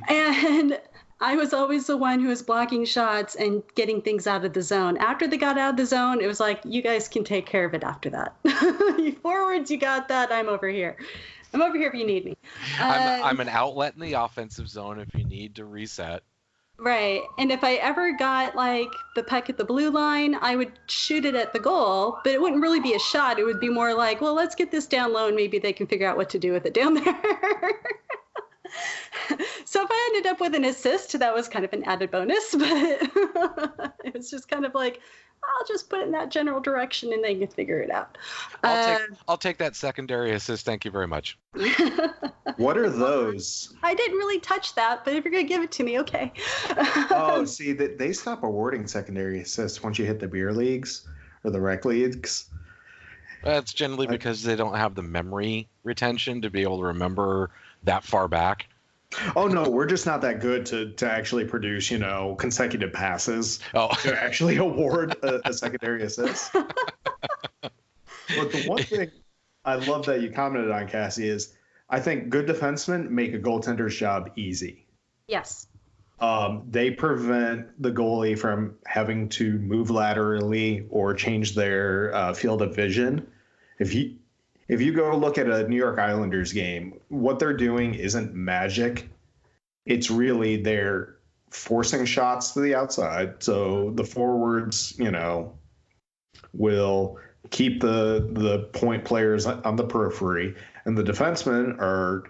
[0.09, 0.79] And
[1.23, 4.61] I was always the one who was blocking shots and getting things out of the
[4.61, 4.97] zone.
[4.97, 7.63] After they got out of the zone, it was like, you guys can take care
[7.63, 8.35] of it after that.
[9.21, 10.33] Forwards, you got that.
[10.33, 10.97] I'm over here.
[11.53, 12.35] I'm over here if you need me.
[12.77, 16.23] I'm, um, I'm an outlet in the offensive zone if you need to reset.
[16.77, 17.21] Right.
[17.37, 21.23] And if I ever got like the puck at the blue line, I would shoot
[21.23, 23.39] it at the goal, but it wouldn't really be a shot.
[23.39, 25.87] It would be more like, well, let's get this down low and maybe they can
[25.87, 27.21] figure out what to do with it down there.
[29.65, 32.55] so if I ended up with an assist, that was kind of an added bonus,
[32.57, 35.01] but it was just kind of like,
[35.43, 38.17] I'll just put it in that general direction and they can figure it out.
[38.63, 40.65] I'll, uh, take, I'll take that secondary assist.
[40.65, 41.37] Thank you very much.
[42.57, 43.73] what are those?
[43.83, 46.31] I didn't really touch that, but if you're going to give it to me, okay.
[47.11, 51.07] oh, see, they, they stop awarding secondary assists once you hit the beer leagues
[51.43, 52.49] or the rec leagues.
[53.43, 57.51] That's generally because they don't have the memory retention to be able to remember
[57.83, 58.67] that far back.
[59.35, 63.59] Oh no, we're just not that good to to actually produce, you know, consecutive passes.
[63.73, 63.89] Oh.
[64.01, 66.51] to actually award a, a secondary assist.
[66.53, 67.71] but
[68.51, 69.11] the one thing
[69.65, 71.53] I love that you commented on, Cassie, is
[71.89, 74.87] I think good defensemen make a goaltender's job easy.
[75.27, 75.67] Yes.
[76.19, 82.61] Um, they prevent the goalie from having to move laterally or change their uh, field
[82.61, 83.27] of vision.
[83.79, 84.15] If you
[84.73, 89.07] if you go look at a New York Islanders game, what they're doing isn't magic.
[89.85, 91.17] It's really they're
[91.51, 93.43] forcing shots to the outside.
[93.43, 95.53] So the forwards, you know,
[96.53, 97.19] will
[97.51, 100.55] keep the the point players on the periphery,
[100.85, 102.23] and the defensemen are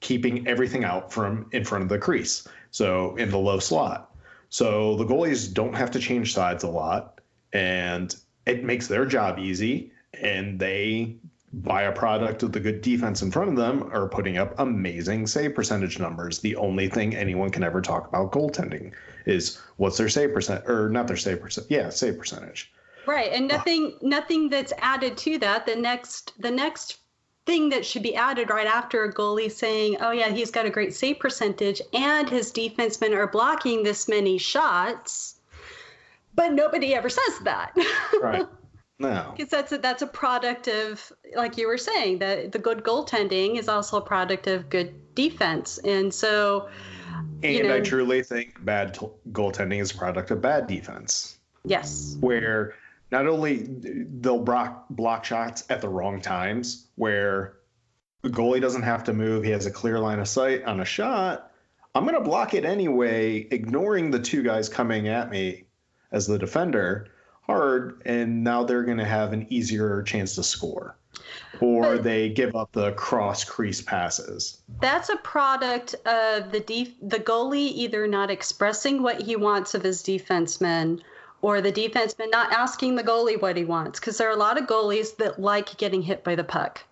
[0.00, 2.48] keeping everything out from in front of the crease.
[2.72, 4.16] So in the low slot.
[4.48, 7.20] So the goalies don't have to change sides a lot,
[7.52, 8.12] and
[8.46, 11.18] it makes their job easy, and they
[11.62, 15.26] by a product of the good defense in front of them are putting up amazing
[15.26, 16.40] save percentage numbers.
[16.40, 18.92] The only thing anyone can ever talk about goaltending
[19.26, 21.68] is what's their save percent or not their save percent.
[21.70, 22.72] Yeah, save percentage.
[23.06, 23.30] Right.
[23.32, 25.66] And uh, nothing nothing that's added to that.
[25.66, 26.98] The next the next
[27.46, 30.70] thing that should be added right after a goalie saying, "Oh yeah, he's got a
[30.70, 35.36] great save percentage and his defensemen are blocking this many shots."
[36.34, 37.76] But nobody ever says that.
[38.20, 38.46] Right.
[38.98, 42.84] No, because that's a, that's a product of, like you were saying, that the good
[42.84, 46.68] goaltending is also a product of good defense, and so.
[47.42, 51.38] And know, I truly think bad t- goaltending is a product of bad defense.
[51.64, 52.16] Yes.
[52.20, 52.74] Where
[53.10, 57.56] not only they'll block block shots at the wrong times, where
[58.22, 60.84] the goalie doesn't have to move, he has a clear line of sight on a
[60.84, 61.50] shot.
[61.94, 65.64] I'm going to block it anyway, ignoring the two guys coming at me
[66.10, 67.08] as the defender
[67.46, 70.96] hard, and now they're going to have an easier chance to score.
[71.60, 74.58] Or but they give up the cross crease passes.
[74.80, 79.82] That's a product of the def- the goalie either not expressing what he wants of
[79.82, 81.00] his defensemen
[81.42, 84.00] or the defenseman not asking the goalie what he wants.
[84.00, 86.82] Because there are a lot of goalies that like getting hit by the puck.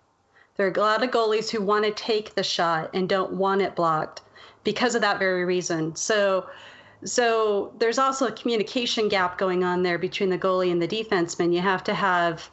[0.55, 3.61] There are a lot of goalies who want to take the shot and don't want
[3.61, 4.21] it blocked
[4.63, 5.95] because of that very reason.
[5.95, 6.47] So
[7.05, 11.53] so there's also a communication gap going on there between the goalie and the defenseman.
[11.53, 12.49] You have to have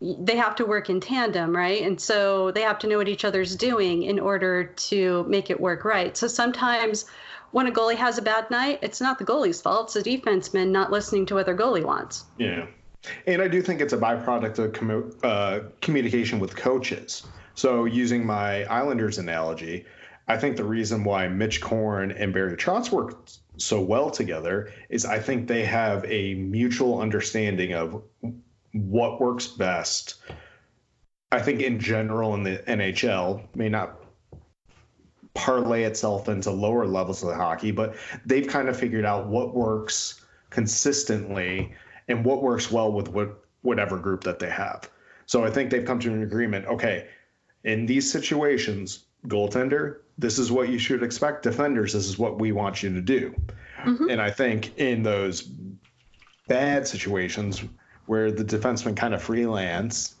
[0.00, 1.82] they have to work in tandem, right?
[1.82, 5.60] And so they have to know what each other's doing in order to make it
[5.60, 6.16] work right.
[6.16, 7.04] So sometimes
[7.50, 9.94] when a goalie has a bad night, it's not the goalie's fault.
[9.94, 12.24] It's the defenseman not listening to what their goalie wants.
[12.38, 12.66] Yeah.
[13.26, 17.26] And I do think it's a byproduct of uh, communication with coaches.
[17.54, 19.84] So using my Islanders analogy,
[20.28, 23.26] I think the reason why Mitch Korn and Barry Trotz work
[23.60, 28.02] so well together is I think they have a mutual understanding of
[28.72, 30.16] what works best.
[31.32, 34.00] I think in general in the NHL may not
[35.34, 37.94] parlay itself into lower levels of the hockey, but
[38.26, 41.72] they've kind of figured out what works consistently
[42.08, 44.90] and what works well with what whatever group that they have.
[45.26, 46.66] So I think they've come to an agreement.
[46.66, 47.08] Okay,
[47.62, 51.42] in these situations, goaltender, this is what you should expect.
[51.42, 53.34] Defenders, this is what we want you to do.
[53.84, 54.10] Mm-hmm.
[54.10, 55.42] And I think in those
[56.46, 57.62] bad situations
[58.06, 60.14] where the defenseman kind of freelance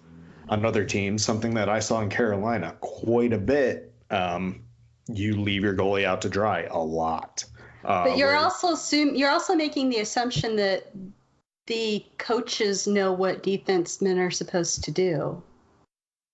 [0.48, 4.62] on other teams, something that I saw in Carolina quite a bit, um,
[5.06, 7.44] you leave your goalie out to dry a lot.
[7.84, 10.90] Uh, but you're where, also assume you're also making the assumption that
[11.66, 15.42] the coaches know what defensemen are supposed to do.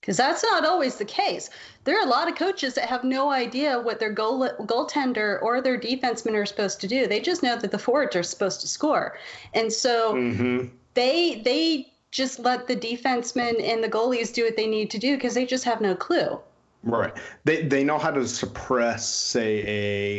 [0.00, 1.50] Because that's not always the case.
[1.84, 5.60] There are a lot of coaches that have no idea what their goal goaltender or
[5.60, 7.06] their defensemen are supposed to do.
[7.06, 9.18] They just know that the forwards are supposed to score,
[9.54, 10.68] and so Mm-hmm.
[10.94, 15.16] they they just let the defensemen and the goalies do what they need to do
[15.16, 16.40] because they just have no clue.
[16.82, 17.12] Right.
[17.44, 19.62] They they know how to suppress, say,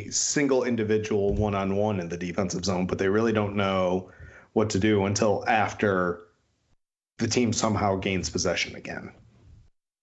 [0.07, 4.11] a single individual one on one in the defensive zone, but they really don't know
[4.53, 6.21] what to do until after
[7.19, 9.11] the team somehow gains possession again.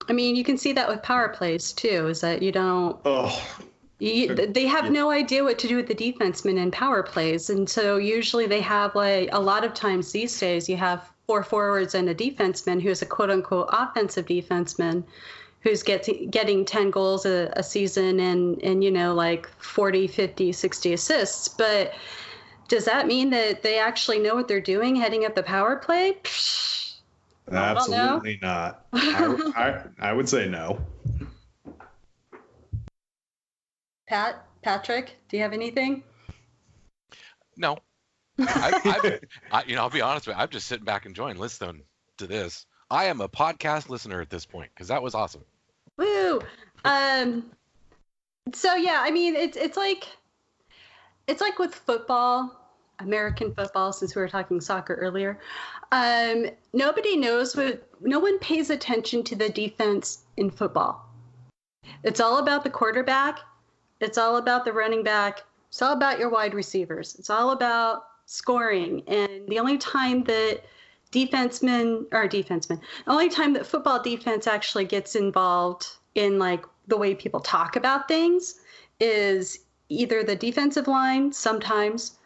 [0.08, 2.08] I mean, you can see that with power plays too.
[2.08, 3.42] Is that you don't Oh,
[3.98, 7.68] You, they have no idea what to do with the defensemen in power plays, and
[7.68, 11.94] so usually they have like a lot of times these days you have four forwards
[11.94, 15.04] and a defenseman who's a quote unquote offensive defenseman
[15.60, 20.52] who's get getting 10 goals a, a season and and you know like 40 50
[20.52, 21.94] 60 assists but
[22.68, 26.18] does that mean that they actually know what they're doing heading up the power play
[26.22, 26.83] Psh, I don't know.
[27.50, 28.86] Absolutely not.
[28.92, 29.52] I,
[30.00, 30.78] I, I would say no.
[34.06, 36.02] pat patrick do you have anything
[37.56, 37.78] No.
[38.38, 39.20] I, I,
[39.52, 40.42] I, you know, I'll be honest with you.
[40.42, 41.82] I'm just sitting back and enjoying listening
[42.18, 42.66] to this.
[42.90, 45.44] I am a podcast listener at this point because that was awesome.
[45.96, 46.40] Woo!
[46.84, 47.50] Um,
[48.52, 50.06] so yeah, I mean, it's it's like
[51.26, 52.63] it's like with football,
[52.98, 53.92] American football.
[53.92, 55.38] Since we were talking soccer earlier,
[55.92, 57.88] um, nobody knows what.
[58.00, 61.08] No one pays attention to the defense in football.
[62.02, 63.40] It's all about the quarterback.
[64.00, 65.42] It's all about the running back.
[65.68, 67.16] It's all about your wide receivers.
[67.18, 69.02] It's all about scoring.
[69.06, 70.62] And the only time that
[71.12, 76.96] defensemen or defensemen, the only time that football defense actually gets involved in like the
[76.96, 78.56] way people talk about things
[79.00, 82.18] is either the defensive line sometimes,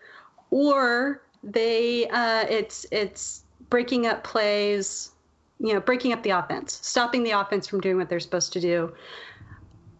[0.50, 5.12] or they uh, it's it's breaking up plays,
[5.60, 8.60] you know, breaking up the offense, stopping the offense from doing what they're supposed to
[8.60, 8.92] do.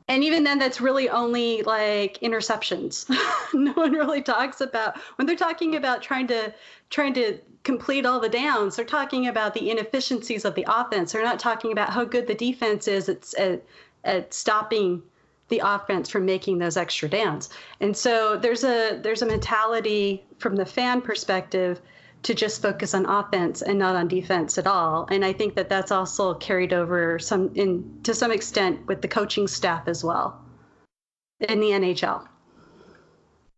[0.09, 3.07] And even then that's really only like interceptions.
[3.55, 6.53] No one really talks about when they're talking about trying to
[6.90, 11.12] trying to complete all the downs they're talking about the inefficiencies of the offense.
[11.12, 13.62] They're not talking about how good the defense is at, at,
[14.05, 15.03] at stopping
[15.49, 20.57] the offense from making those extra downs and so there's a there's a mentality from
[20.57, 21.80] the fan perspective
[22.22, 25.07] to just focus on offense and not on defense at all.
[25.11, 29.09] And I think that that's also carried over some in to some extent with the
[29.09, 30.40] coaching staff as well
[31.40, 32.26] in the NHL.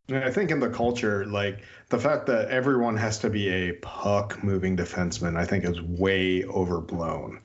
[0.08, 3.72] And I think in the culture, like the fact that everyone has to be a
[3.74, 7.40] puck moving defenseman, I think is way overblown.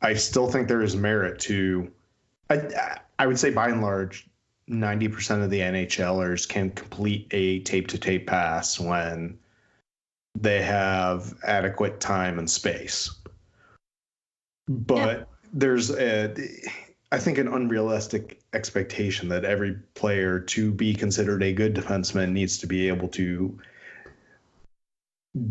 [0.00, 1.90] I still think there is merit to,
[2.50, 4.28] I, I would say by and large,
[4.68, 9.38] 90% of the NHLers can complete a tape to tape pass when
[10.38, 13.10] they have adequate time and space.
[14.68, 16.34] But there's a,
[17.10, 22.58] I think, an unrealistic expectation that every player to be considered a good defenseman needs
[22.58, 23.58] to be able to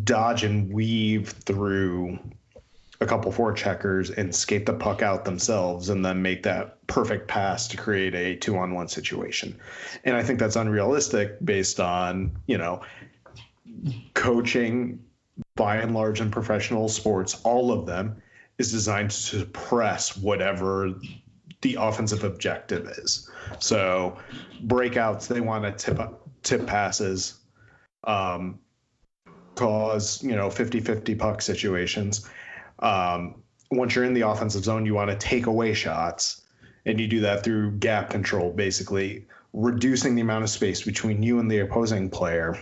[0.03, 2.19] dodge and weave through
[2.99, 7.27] a couple four checkers and skate the puck out themselves and then make that perfect
[7.27, 9.59] pass to create a two on one situation.
[10.03, 12.81] And I think that's unrealistic based on, you know,
[14.13, 14.99] coaching
[15.55, 18.21] by and large in professional sports, all of them
[18.57, 20.95] is designed to suppress whatever
[21.61, 23.29] the offensive objective is.
[23.59, 24.17] So
[24.65, 25.99] breakouts, they want to tip
[26.43, 27.35] tip passes,
[28.03, 28.59] um,
[29.55, 32.29] cause you know 50-50 puck situations.
[32.79, 36.41] Um, once you're in the offensive zone, you want to take away shots,
[36.85, 41.39] and you do that through gap control, basically reducing the amount of space between you
[41.39, 42.57] and the opposing player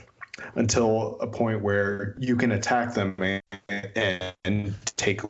[0.56, 5.22] until a point where you can attack them and, and take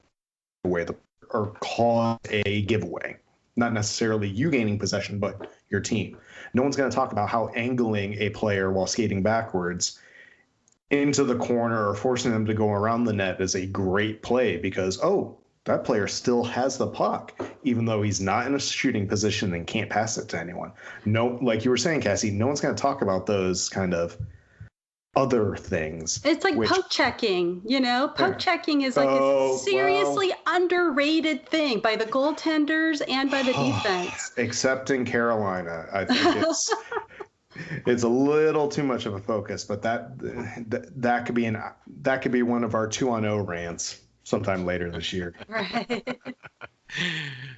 [0.64, 0.96] away the
[1.32, 3.18] or cause a giveaway.
[3.56, 6.18] Not necessarily you gaining possession, but your team.
[6.54, 10.00] No one's going to talk about how angling a player while skating backwards
[10.92, 14.58] into the corner or forcing them to go around the net is a great play
[14.58, 17.34] because, oh, that player still has the puck,
[17.64, 20.72] even though he's not in a shooting position and can't pass it to anyone.
[21.06, 24.16] No, like you were saying, Cassie, no one's going to talk about those kind of
[25.16, 26.22] other things.
[26.24, 28.10] It's like which- poke checking, you know?
[28.10, 28.38] Poke Yeah.
[28.38, 34.34] checking is like Oh, a seriously underrated thing by the goaltenders and by the defense.
[34.38, 36.72] Except in Carolina, I think it's
[37.86, 39.64] it's a little too much of a focus.
[39.64, 40.18] But that
[40.70, 41.62] that, that could be an
[42.02, 45.34] that could be one of our two on O rants sometime later this year.
[45.48, 46.20] right.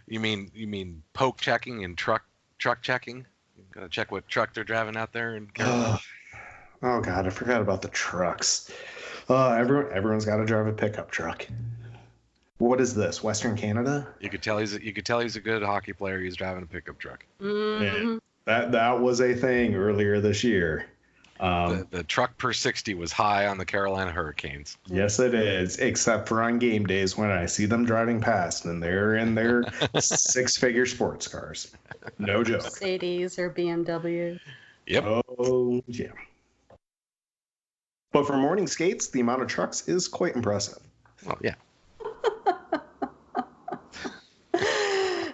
[0.08, 2.24] You mean you mean poke checking and truck
[2.58, 3.26] truck checking?
[3.58, 6.00] You gotta check what truck they're driving out there and oh,
[6.82, 8.72] oh God, I forgot about the trucks.
[9.30, 11.45] Uh, everyone everyone's got to drive a pickup truck.
[12.60, 13.22] What is this?
[13.22, 14.08] Western Canada?
[14.20, 16.20] You could tell he's a, you could tell he's a good hockey player.
[16.20, 17.26] He's driving a pickup truck.
[17.41, 18.20] Mhm.
[18.48, 20.88] That that was a thing earlier this year.
[21.41, 24.78] Um, the, the truck per 60 was high on the Carolina Hurricanes.
[24.88, 25.78] yes, it is.
[25.80, 29.66] Except for on game days when I see them driving past and they're in their
[30.00, 31.76] six-figure sports cars.
[32.18, 32.64] No joke.
[32.64, 34.39] Mercedes or BMW.
[34.88, 35.04] Yep.
[35.38, 36.14] Oh yeah.
[38.14, 40.80] But for morning skates, the amount of trucks is quite impressive.
[41.26, 41.56] Well, yeah.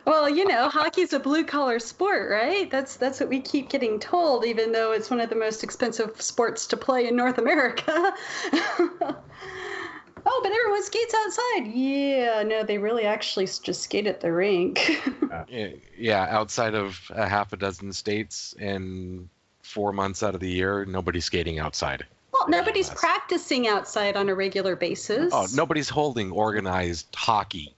[0.06, 2.70] Well, you know, hockey's a blue collar sport, right?
[2.70, 6.22] That's that's what we keep getting told, even though it's one of the most expensive
[6.22, 8.14] sports to play in North America.
[8.54, 11.68] oh, but everyone skates outside.
[11.74, 15.02] Yeah, no, they really actually just skate at the rink.
[15.50, 19.28] Yeah, Yeah, outside of a half a dozen states and
[19.64, 22.06] four months out of the year, nobody's skating outside.
[22.32, 25.34] well, nobody's practicing outside on a regular basis.
[25.34, 27.74] Oh, nobody's holding organized hockey,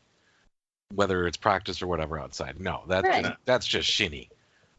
[0.94, 2.60] whether it's practice or whatever outside.
[2.60, 3.24] No, that's Right.
[3.24, 4.30] just, that's just shinny.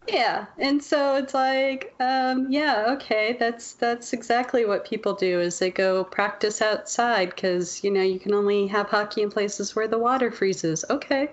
[0.09, 5.59] Yeah, and so it's like, um, yeah, okay, that's that's exactly what people do is
[5.59, 9.89] they go practice outside because you know you can only have hockey in places where
[9.89, 10.85] the water freezes.
[10.89, 11.31] Okay.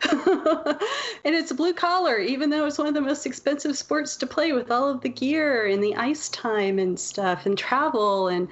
[0.10, 4.52] and it's blue collar, even though it's one of the most expensive sports to play
[4.52, 8.48] with all of the gear and the ice time and stuff and travel and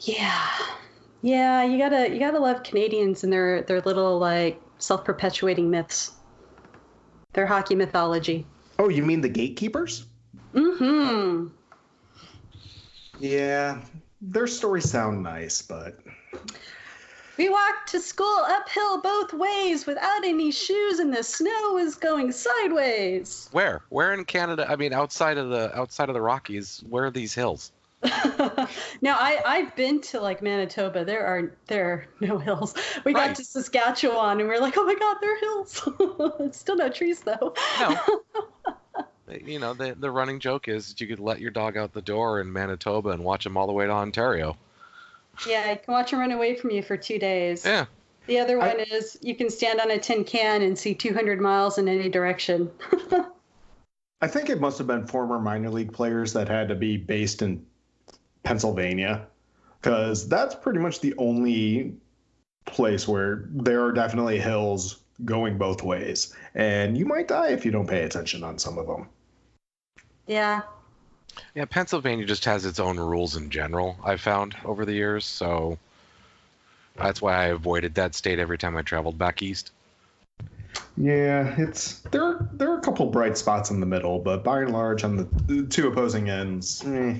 [0.00, 0.48] yeah,
[1.22, 6.12] yeah, you gotta you gotta love Canadians and their their little like self perpetuating myths,
[7.32, 8.46] their hockey mythology.
[8.78, 10.06] Oh, you mean the gatekeepers?
[10.52, 11.48] Mm-hmm.
[13.18, 13.80] Yeah,
[14.20, 15.98] their stories sound nice, but
[17.36, 22.30] We walked to school uphill both ways without any shoes, and the snow was going
[22.32, 23.48] sideways.
[23.52, 23.82] Where?
[23.88, 24.66] Where in Canada?
[24.68, 27.72] I mean, outside of the outside of the Rockies, where are these hills?
[29.00, 31.04] now I I've been to like Manitoba.
[31.04, 32.74] There are there are no hills.
[33.04, 33.28] We Right.
[33.28, 35.88] got to Saskatchewan, and we are like, oh my God, there are hills.
[36.56, 37.54] Still no trees though.
[37.80, 37.96] No.
[39.44, 42.02] you know, the the running joke is that you could let your dog out the
[42.02, 44.56] door in Manitoba and watch him all the way to Ontario.
[45.48, 47.64] Yeah, I can watch them run away from you for two days.
[47.64, 47.86] Yeah.
[48.26, 51.40] The other I- one is you can stand on a tin can and see 200
[51.40, 52.70] miles in any direction.
[54.20, 57.42] I think it must have been former minor league players that had to be based
[57.42, 57.66] in
[58.44, 59.26] Pennsylvania
[59.80, 61.94] because that's pretty much the only
[62.64, 66.34] place where there are definitely hills going both ways.
[66.54, 69.08] And you might die if you don't pay attention on some of them.
[70.26, 70.62] yeah.
[71.54, 75.78] Yeah, Pennsylvania just has its own rules in general, I've found over the years, so
[76.96, 79.72] that's why I avoided that state every time I traveled back east.
[80.96, 82.48] Yeah, it's there.
[82.52, 85.24] There are a couple bright spots in the middle, but by and large, on the,
[85.46, 87.16] the two opposing ends, eh.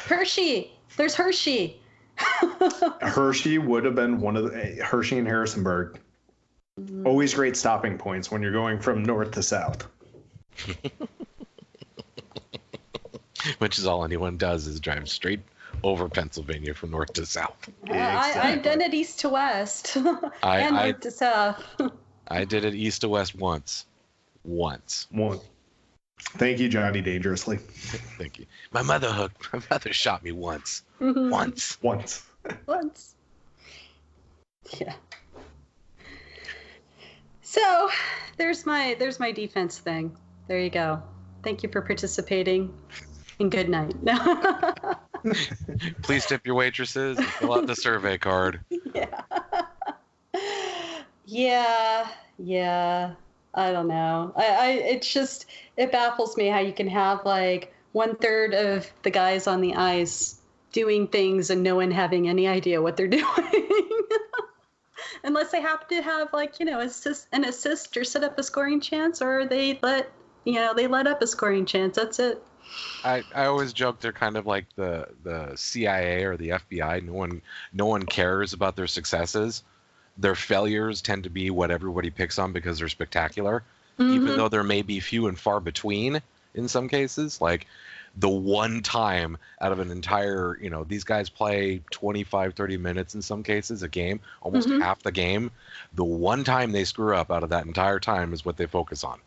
[0.00, 0.72] Hershey.
[0.96, 1.80] There's Hershey.
[3.02, 5.98] Hershey would have been one of the Hershey and Harrisonburg.
[7.04, 9.86] Always great stopping points when you're going from north to south.
[13.58, 15.40] Which is all anyone does is drive straight
[15.84, 17.68] over Pennsylvania from north to south.
[17.88, 19.96] Uh, I, I've done it east to west
[20.42, 21.62] I- and I- north to south.
[22.28, 23.86] I did it east to west once.
[24.44, 25.06] Once.
[25.10, 25.38] One.
[26.18, 27.56] Thank you, Johnny Dangerously.
[27.56, 28.46] Thank you.
[28.72, 29.52] My mother hooked.
[29.52, 30.82] My mother shot me once.
[31.00, 31.30] Mhm.
[31.30, 31.78] Once.
[31.82, 32.22] Once.
[32.66, 33.14] Once.
[34.78, 34.94] Yeah.
[37.42, 37.90] So
[38.36, 40.16] there's my there's my defense thing.
[40.46, 41.02] There you go.
[41.42, 42.72] Thank you for participating.
[43.38, 43.94] And good night.
[46.02, 48.60] Please tip your waitresses and fill out the survey card.
[48.94, 49.22] yeah.
[51.24, 52.08] Yeah.
[52.38, 53.14] Yeah.
[53.56, 54.32] I don't know.
[54.36, 55.46] I, I it's just
[55.76, 59.74] it baffles me how you can have like one third of the guys on the
[59.74, 60.38] ice
[60.72, 63.24] doing things and no one having any idea what they're doing.
[65.24, 68.42] Unless they happen to have like, you know, assist an assist or set up a
[68.42, 70.10] scoring chance or they let
[70.44, 71.96] you know, they let up a scoring chance.
[71.96, 72.42] That's it.
[73.02, 77.04] I, I always joke they're kind of like the, the CIA or the FBI.
[77.04, 77.40] No one
[77.72, 79.62] no one cares about their successes.
[80.18, 83.62] Their failures tend to be what everybody picks on because they're spectacular.
[83.98, 84.36] even Mhm.
[84.36, 86.20] though there may be few and far between
[86.54, 87.66] in some cases like
[88.14, 93.14] the one time out of an entire you know these guys play 25 30 minutes
[93.14, 94.82] in some cases a game almost Mhm.
[94.82, 95.50] half the game
[95.94, 99.02] the one time they screw up out of that entire time is what they focus
[99.02, 99.18] on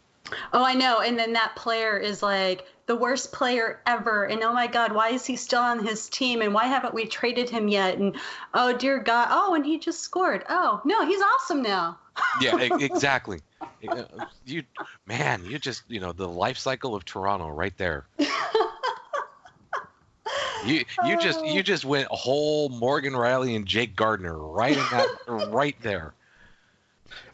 [0.53, 0.99] Oh, I know.
[1.01, 4.25] And then that player is like the worst player ever.
[4.25, 6.41] And oh my God, why is he still on his team?
[6.41, 7.97] And why haven't we traded him yet?
[7.97, 8.15] And
[8.53, 10.43] oh dear God, oh, and he just scored.
[10.49, 11.99] Oh no, he's awesome now.
[12.41, 13.39] yeah exactly
[13.95, 14.03] Uh,
[14.45, 14.63] you
[15.05, 18.07] man you just you know the life cycle of toronto right there
[20.65, 25.07] You you just you just went whole Morgan Rielly and Jake Gardiner right in that
[25.27, 26.13] right there.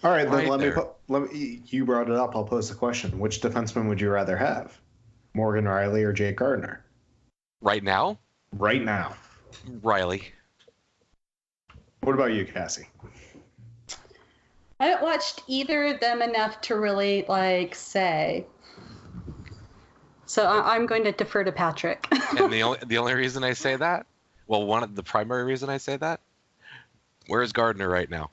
[0.04, 1.62] All right, then Right let me put, let me.
[1.68, 2.36] You brought it up.
[2.36, 4.80] I'll pose the question: Which defenseman would you rather have,
[5.34, 6.84] Morgan Rielly or Jake Gardiner?
[7.62, 8.20] Right now,
[8.54, 9.16] Right now.
[9.82, 10.24] Rielly.
[12.02, 12.88] What about you, Cassie?
[14.80, 18.46] I haven't watched either of them enough to really like say.
[20.26, 22.08] So I- I'm going to defer to Patrick.
[22.38, 24.06] And the only the only reason I say that,
[24.48, 26.20] well, one of the primary reason I say that,
[27.28, 28.30] where's Gardiner right now?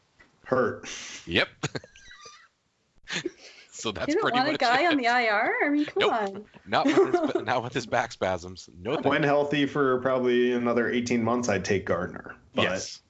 [0.53, 0.89] Hurt.
[1.27, 1.49] Yep.
[3.71, 4.87] so that's you don't pretty want a guy it.
[4.93, 5.55] on the IR?
[5.65, 6.13] I mean, come Nope.
[6.13, 6.45] on.
[6.67, 6.97] Not with
[7.35, 8.69] his not with his back spasms.
[8.81, 8.95] No.
[8.95, 12.35] thank When healthy for probably another 18 months, I'd take Gardiner.
[12.55, 13.01] But, Yes.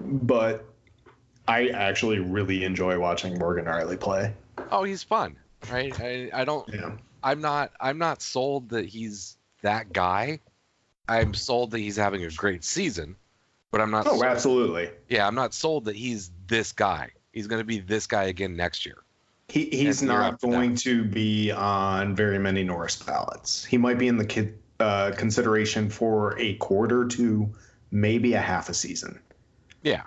[0.00, 0.64] But
[1.46, 4.32] I actually really enjoy watching Morgan Rielly play.
[4.70, 5.36] Oh, he's fun,
[5.70, 5.98] right?
[6.00, 6.68] I, I don't.
[6.72, 6.92] Yeah.
[7.22, 7.72] I'm not.
[7.80, 10.40] I'm not sold that he's that guy.
[11.08, 13.16] I'm sold that he's having a great season,
[13.70, 14.06] but I'm not.
[14.06, 14.90] Oh, sold- absolutely.
[15.08, 17.08] yeah, I'm not sold that he's this guy.
[17.32, 18.98] He's going to be this guy again next year.
[19.48, 20.80] He, he's And not up going that.
[20.80, 23.64] to be on very many Norris ballots.
[23.64, 27.50] He might be in the kid, uh, consideration for a quarter to
[27.90, 29.18] maybe a half a season.
[29.82, 30.02] Yeah.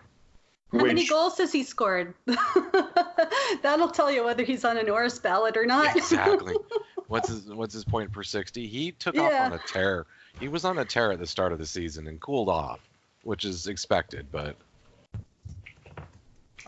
[0.71, 2.13] How many goals has he scored?
[3.63, 5.95] That'll tell you whether he's on a Norris ballot or not.
[5.95, 6.55] Exactly.
[7.07, 8.67] what's his What's his point per sixty?
[8.67, 10.05] He took off on a tear.
[10.39, 12.79] He was on a tear at the start of the season and cooled off,
[13.23, 14.27] which is expected.
[14.31, 14.57] But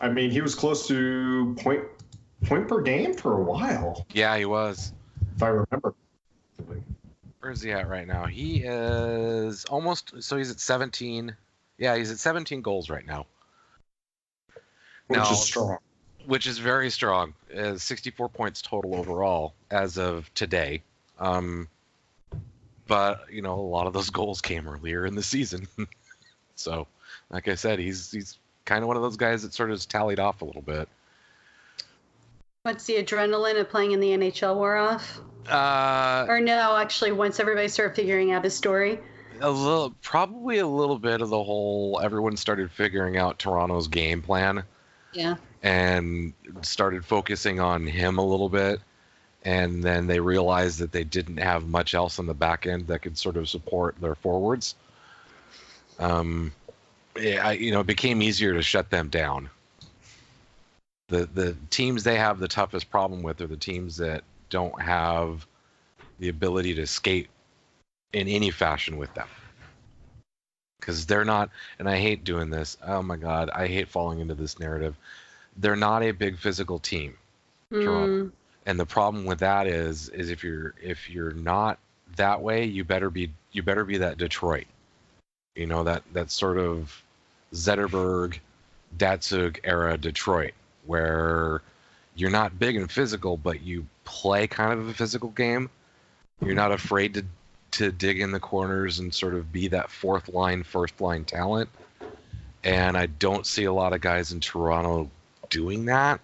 [0.00, 1.84] I mean, he was close to point
[2.44, 4.92] point per game for a while, yeah, he was.
[5.36, 5.94] if I remember.
[7.40, 8.26] Where's he at right now?
[8.26, 10.22] He is almost.
[10.22, 11.34] So he's at 17.
[11.78, 13.26] Yeah, he's at 17 goals right now,
[15.06, 15.30] Which No.
[15.30, 15.78] is strong.
[16.26, 17.34] which is very strong.
[17.56, 20.82] Uh, 64 points total overall as of today.
[21.18, 21.68] Um,
[22.88, 25.68] but you know, a lot of those goals came earlier in the season.
[26.56, 26.86] so,
[27.30, 28.36] like I said, he's he's
[28.68, 30.88] kind of one of those guys that sort of is tallied off a little bit.
[32.66, 35.20] Once the adrenaline of playing in the NHL wore off?
[35.48, 38.98] Uh, Or no, actually, once everybody started figuring out his story?
[39.40, 42.00] a little, probably a little bit of the whole.
[42.02, 44.62] Everyone started figuring out Toronto's game plan.
[45.14, 45.36] Yeah.
[45.62, 48.80] and started focusing on him a little bit.
[49.44, 53.00] And then they realized that they didn't have much else on the back end that
[53.00, 54.74] could sort of support their forwards.
[55.98, 56.52] Um,
[57.18, 59.50] I, you know, it became easier to shut them down.
[61.08, 65.46] The the teams they have the toughest problem with are the teams that don't have
[66.18, 67.28] the ability to skate
[68.12, 69.28] in any fashion with them.
[70.80, 72.76] Because they're not, and I hate doing this.
[72.86, 74.96] Oh my God, I hate falling into this narrative.
[75.56, 77.16] They're not a big physical team.
[77.72, 78.32] Mm,
[78.66, 81.78] and the problem with that is, is if you're if you're not
[82.16, 84.66] that way, you better be you better be that Detroit.
[85.56, 87.02] You know that that sort of
[87.52, 88.38] Zetterberg,
[88.96, 90.52] Datsyuk era Detroit,
[90.86, 91.62] where
[92.14, 95.70] you're not big and physical, but you play kind of a physical game.
[96.40, 97.24] You're not afraid to
[97.70, 101.68] to dig in the corners and sort of be that fourth line, first line talent.
[102.64, 105.10] And I don't see a lot of guys in Toronto
[105.50, 106.20] doing that.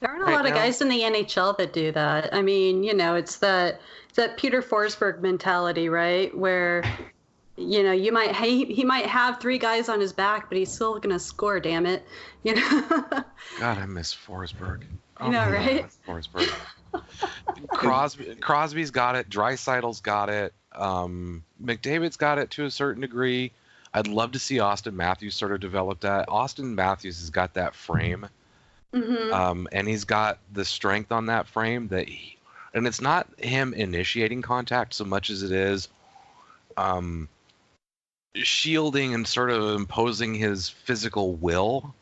[0.00, 2.34] There aren't a Right lot of guys in the NHL that do that.
[2.34, 6.36] I mean, you know, it's that it's that Peter Forsberg mentality, right?
[6.36, 6.82] Where,
[7.60, 10.72] you know, you might he, he might have three guys on his back, but he's
[10.72, 11.60] still gonna score.
[11.60, 12.04] Damn it,
[12.42, 12.82] you know.
[13.58, 14.82] God, I miss Forsberg.
[15.16, 15.86] I know, my right?
[16.06, 16.50] Forsberg.
[17.68, 19.28] Crosby, Crosby's got it.
[19.28, 20.52] Draisaitl's got it.
[20.74, 23.52] Um, McDavid's got it to a certain degree.
[23.92, 26.28] I'd love to see Auston Matthews sort of develop that.
[26.28, 28.26] Auston Matthews has got that frame,
[28.94, 32.38] hmm um, and he's got the strength on that frame that, he,
[32.72, 35.88] and it's not him initiating contact so much as it is,
[36.76, 37.28] um,
[38.34, 41.94] shielding and sort of imposing his physical will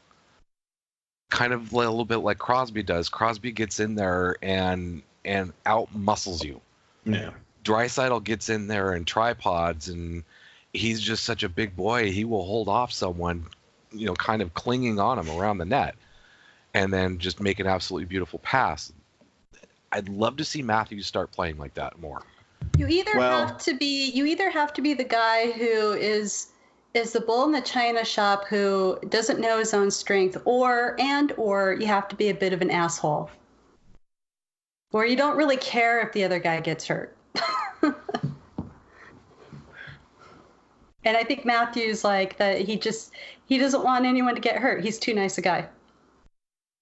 [1.30, 3.08] kind of a little bit like Crosby does.
[3.08, 6.60] Crosby gets in there and and out muscles you.
[7.04, 7.30] Yeah.
[7.64, 10.24] Draisaitl gets in there and tripods and
[10.72, 12.10] he's just such a big boy.
[12.10, 13.46] He will hold off someone,
[13.92, 15.94] you know, kind of clinging on him around the net,
[16.74, 18.92] and then just make an absolutely beautiful pass.
[19.90, 22.22] I'd love to see Matthews start playing like that more.
[22.76, 26.48] You either Well- have to be you either have to be the guy who is
[26.94, 31.32] is the bull in the china shop who doesn't know his own strength, or and
[31.36, 33.30] or you have to be a bit of an asshole,
[34.92, 37.14] or you don't really care if the other guy gets hurt.
[41.04, 43.12] and I think Matthews like that he just
[43.46, 44.82] he doesn't want anyone to get hurt.
[44.82, 45.66] He's too nice a guy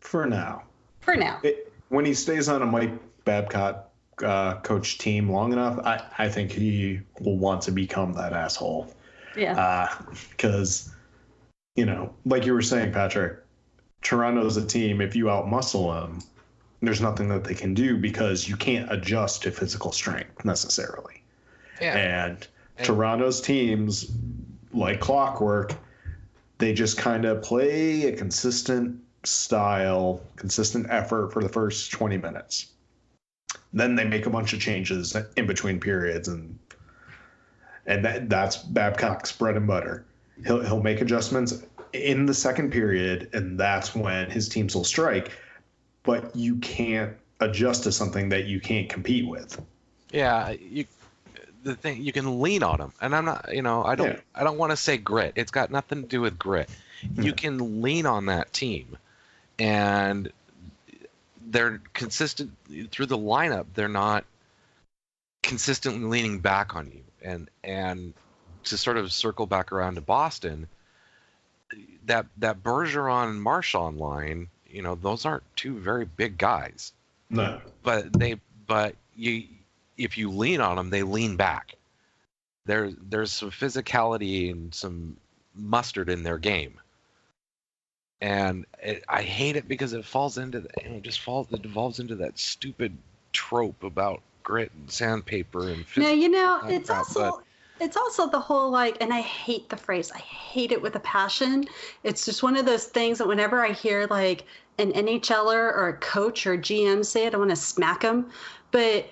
[0.01, 0.63] For now.
[1.01, 1.41] for now.
[1.43, 2.93] It, when he stays on a Mike
[3.25, 3.86] Babcock
[4.23, 8.93] uh, coach team long enough, I, I think he will want to become that asshole.
[9.37, 9.95] Yeah.
[10.31, 10.93] Because, uh,
[11.77, 13.39] you know, like you were saying, Patrick,
[14.03, 15.01] Toronto's a team.
[15.01, 16.23] If you outmuscle them,
[16.81, 21.23] there's nothing that they can do because you can't adjust to physical strength necessarily.
[21.81, 21.97] Yeah.
[21.97, 22.47] And,
[22.79, 24.11] and Toronto's teams,
[24.73, 25.75] like clockwork,
[26.59, 32.69] they just kind of play a consistent style, consistent effort for the first 20 minutes.
[33.73, 36.59] Then they make a bunch of changes in between periods and
[37.87, 40.05] and that, that's Babcock's bread and butter.
[40.45, 45.33] He'll he'll make adjustments in the second period and that's when his teams will strike,
[46.03, 49.61] but you can't adjust to something that you can't compete with.
[50.11, 50.87] Yeah, you
[51.67, 54.21] the thing you can lean on them and i'm not you know i don't yeah.
[54.37, 56.71] i don't want to say grit it's got nothing to do with grit
[57.17, 58.97] you can lean on that team
[59.59, 60.31] and
[61.47, 62.53] they're consistent
[62.91, 63.67] through the lineup.
[63.75, 64.25] They're not
[65.43, 67.03] consistently leaning back on you.
[67.23, 68.15] And and
[68.65, 70.67] to sort of circle back around to Boston,
[72.07, 76.93] that that Bergeron and Marchand line, you know, those aren't two very big guys.
[77.31, 77.61] No.
[77.83, 78.37] But they
[78.67, 79.45] but you
[79.97, 81.77] if you lean on them, they lean back.
[82.67, 85.17] There there's some physicality and some
[85.55, 86.79] mustard in their game
[88.21, 91.63] and it, I hate it because it falls into the, you know just falls it
[91.63, 92.97] devolves into that stupid
[93.33, 95.85] trope about grit and sandpaper and.
[95.97, 97.31] No, you know it's also.
[97.31, 97.43] But,
[97.79, 101.01] it's also the whole like and i hate the phrase i hate it with a
[101.01, 101.65] passion
[102.05, 104.45] it's just one of those things that whenever i hear like
[104.79, 108.31] an nhler or a coach or a gm say it i want to smack them
[108.71, 109.07] but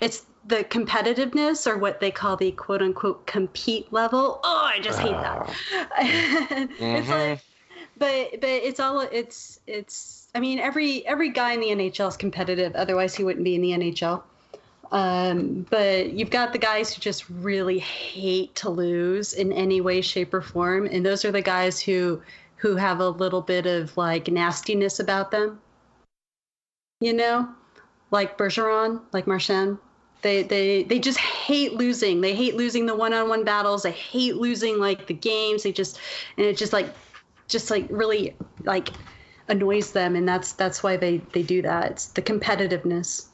[0.00, 4.98] it's the competitiveness or what they call the quote unquote compete level oh i just
[4.98, 6.84] hate that mm-hmm.
[6.84, 7.40] it's like
[7.98, 12.16] but but it's all it's it's I mean every every guy in the NHL is
[12.16, 14.22] competitive otherwise he wouldn't be in the NHL.
[14.92, 20.00] Um, but you've got the guys who just really hate to lose in any way
[20.00, 22.22] shape or form and those are the guys who
[22.56, 25.60] who have a little bit of like nastiness about them.
[27.00, 27.48] You know?
[28.10, 29.78] Like Bergeron, like Marchand.
[30.22, 32.20] They, they they just hate losing.
[32.20, 33.82] They hate losing the one-on-one battles.
[33.82, 35.62] They hate losing like the games.
[35.62, 36.00] They just
[36.36, 36.88] and it just like
[37.48, 38.90] just like really like
[39.48, 41.92] annoys them and that's that's why they they do that.
[41.92, 43.26] It's the competitiveness.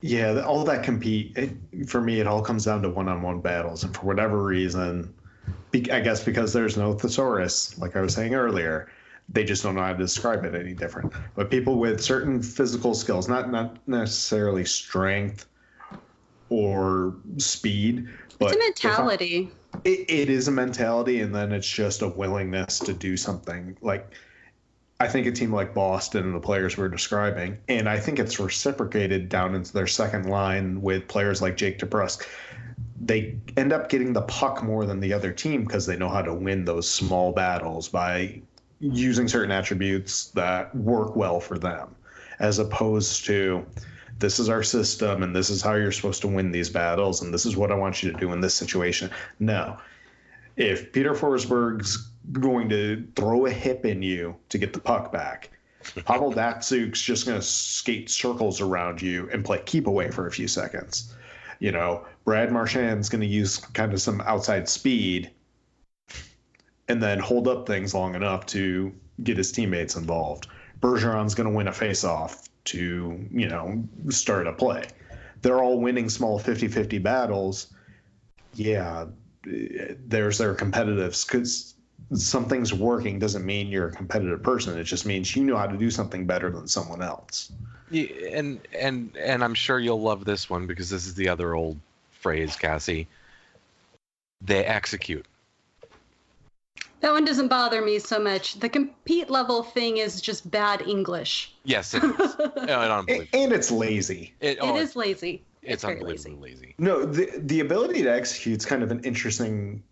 [0.00, 3.96] Yeah all that compete it, for me it all comes down to one-on-one battles and
[3.96, 5.14] for whatever reason
[5.72, 8.90] i guess because there's no thesaurus like i was saying earlier
[9.28, 11.12] they just don't know how to describe it any different.
[11.34, 15.46] But people with certain physical skills not not necessarily strength
[16.50, 18.08] or speed
[18.38, 19.50] but it's a mentality
[19.82, 23.76] it, it is a mentality, and then it's just a willingness to do something.
[23.80, 24.08] Like,
[25.00, 28.38] I think a team like Boston and the players we're describing, and I think it's
[28.38, 32.26] reciprocated down into their second line with players like Jake DeBrusk.
[33.00, 36.22] They end up getting the puck more than the other team because they know how
[36.22, 38.40] to win those small battles by
[38.80, 41.94] using certain attributes that work well for them,
[42.38, 43.66] as opposed to
[44.18, 47.32] this is our system and this is how you're supposed to win these battles and
[47.32, 49.10] this is what I want you to do in this situation.
[49.38, 49.78] No.
[50.56, 55.50] If Peter Forsberg's going to throw a hip in you to get the puck back,
[56.04, 60.32] Pavel Datsyuk's just going to skate circles around you and play keep away for a
[60.32, 61.12] few seconds.
[61.58, 65.30] You know, Brad Marchand's going to use kind of some outside speed
[66.88, 68.92] and then hold up things long enough to
[69.22, 70.46] get his teammates involved.
[70.80, 74.86] Bergeron's going to win a face-off to, you know, start a play.
[75.42, 77.68] They're all winning small 50 50 battles.
[78.54, 79.06] Yeah,
[79.44, 81.74] there's their competitives because
[82.12, 84.78] something's working doesn't mean you're a competitive person.
[84.78, 87.52] It just means you know how to do something better than someone else.
[87.90, 91.54] Yeah, and and and I'm sure you'll love this one because this is the other
[91.54, 91.78] old
[92.20, 93.06] phrase, Cassie.
[94.40, 95.26] They execute.
[97.00, 98.54] That one doesn't bother me so much.
[98.60, 101.54] The compete level thing is just bad English.
[101.64, 102.36] Yes, it is.
[102.64, 104.32] Uh, and it's lazy.
[104.40, 105.44] It, oh, it is lazy.
[105.60, 106.54] It's, it's unbelievably lazy.
[106.54, 106.74] lazy.
[106.78, 109.82] No, the the ability to execute is kind of an interesting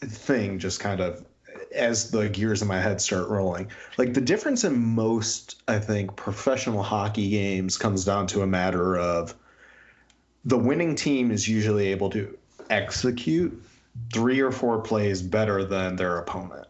[0.00, 0.60] thing.
[0.60, 1.24] Just kind of
[1.74, 3.70] as the gears in my head start rolling.
[3.98, 8.96] Like the difference in most, I think, professional hockey games comes down to a matter
[8.96, 9.34] of
[10.44, 12.36] the winning team is usually able to
[12.70, 13.62] execute
[14.12, 16.66] three or four plays better than their opponent.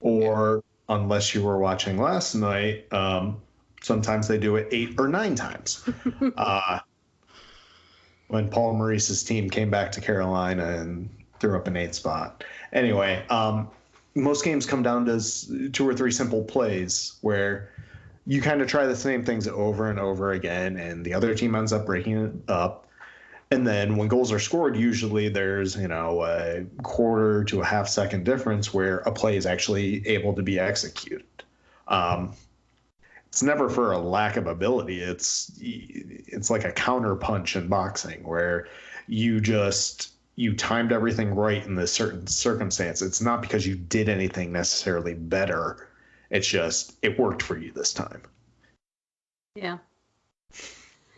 [0.00, 3.40] Or unless you were watching last night, um,
[3.82, 5.88] sometimes they do it eight or nine times.
[6.36, 6.80] uh,
[8.28, 11.08] when Paul Maurice's team came back to Carolina and
[11.40, 12.44] threw up an eight spot.
[12.72, 13.70] Anyway, um,
[14.14, 17.70] most games come down to two or three simple plays where
[18.26, 21.54] you kind of try the same things over and over again, and the other team
[21.54, 22.86] ends up breaking it up.
[23.54, 27.88] And then when goals are scored, usually there's, you know, a quarter to a half
[27.88, 31.24] second difference where a play is actually able to be executed.
[31.86, 32.34] Um,
[33.28, 35.00] it's never for a lack of ability.
[35.00, 38.66] It's it's like a counter punch in boxing where
[39.06, 43.02] you just you timed everything right in this certain circumstance.
[43.02, 45.88] It's not because you did anything necessarily better.
[46.28, 48.22] It's just it worked for you this time.
[49.54, 49.78] Yeah.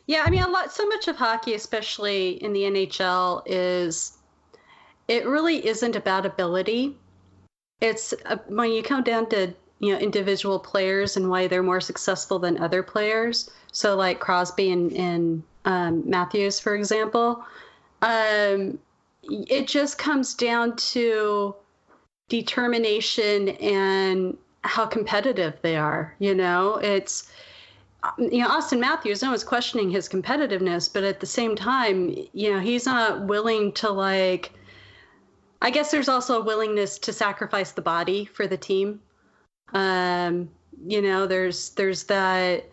[0.07, 4.17] Yeah, I mean a lot so much of hockey especially in the NHL is
[5.09, 6.97] it really isn't about ability.
[7.81, 11.81] It's uh, when you come down to you know individual players and why they're more
[11.81, 13.51] successful than other players.
[13.73, 17.45] So like Crosby and, and um, Matthews, for example,
[18.01, 18.79] um,
[19.23, 21.55] it just comes down to
[22.29, 26.15] determination and how competitive they are.
[26.19, 27.31] You know, it's
[28.19, 29.23] you know Auston Matthews.
[29.23, 33.73] No one's questioning his competitiveness, but at the same time, you know, he's not willing
[33.73, 34.53] to like.
[35.63, 39.01] I guess there's also a willingness to sacrifice the body for the team
[39.73, 40.51] um,
[40.87, 42.65] you know, there's there's that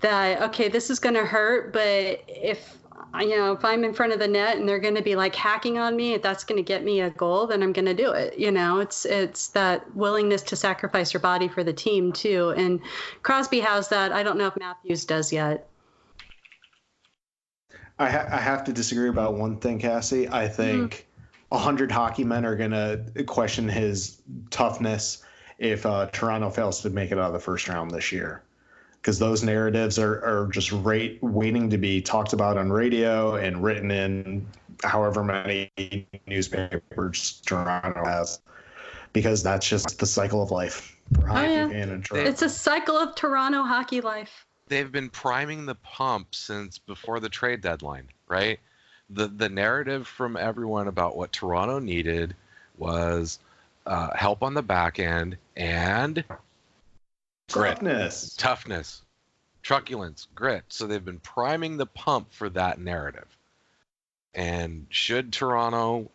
[0.00, 2.76] that okay, this is going to hurt, but if
[3.20, 5.34] you know, if I'm in front of the net and they're going to be like
[5.34, 7.94] hacking on me, if that's going to get me a goal, then I'm going to
[7.94, 8.38] do it.
[8.38, 12.54] You know, it's it's that willingness to sacrifice your body for the team too.
[12.56, 12.80] And
[13.22, 14.12] Crosby has that.
[14.12, 15.68] I don't know if Matthews does yet.
[17.98, 20.28] I, ha- I have to disagree about one thing, Cassie.
[20.28, 21.06] I think
[21.50, 21.64] a mm-hmm.
[21.64, 25.22] hundred hockey men are going to question his toughness
[25.58, 28.42] if uh, Toronto fails to make it out of the first round this year.
[29.02, 33.60] Because those narratives are, are just rate, waiting to be talked about on radio and
[33.62, 34.46] written in
[34.84, 35.72] however many
[36.28, 38.40] newspapers Toronto has.
[39.12, 41.68] Because that's just the cycle of life for oh, yeah.
[41.68, 42.30] in Toronto.
[42.30, 44.46] It's a cycle of Toronto hockey life.
[44.68, 48.58] They've been priming the pump since before the trade deadline, right?
[49.10, 52.34] The the narrative from everyone about what Toronto needed
[52.78, 53.38] was
[53.84, 56.24] uh, help on the back end, and
[57.52, 57.74] grit.
[57.74, 58.34] Toughness.
[58.36, 59.02] Toughness.
[59.62, 60.64] Truculence, grit.
[60.68, 63.28] So they've been priming the pump for that narrative.
[64.34, 66.10] And should Toronto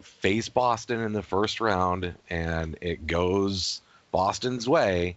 [0.00, 5.16] face Boston in the first round and it goes Boston's way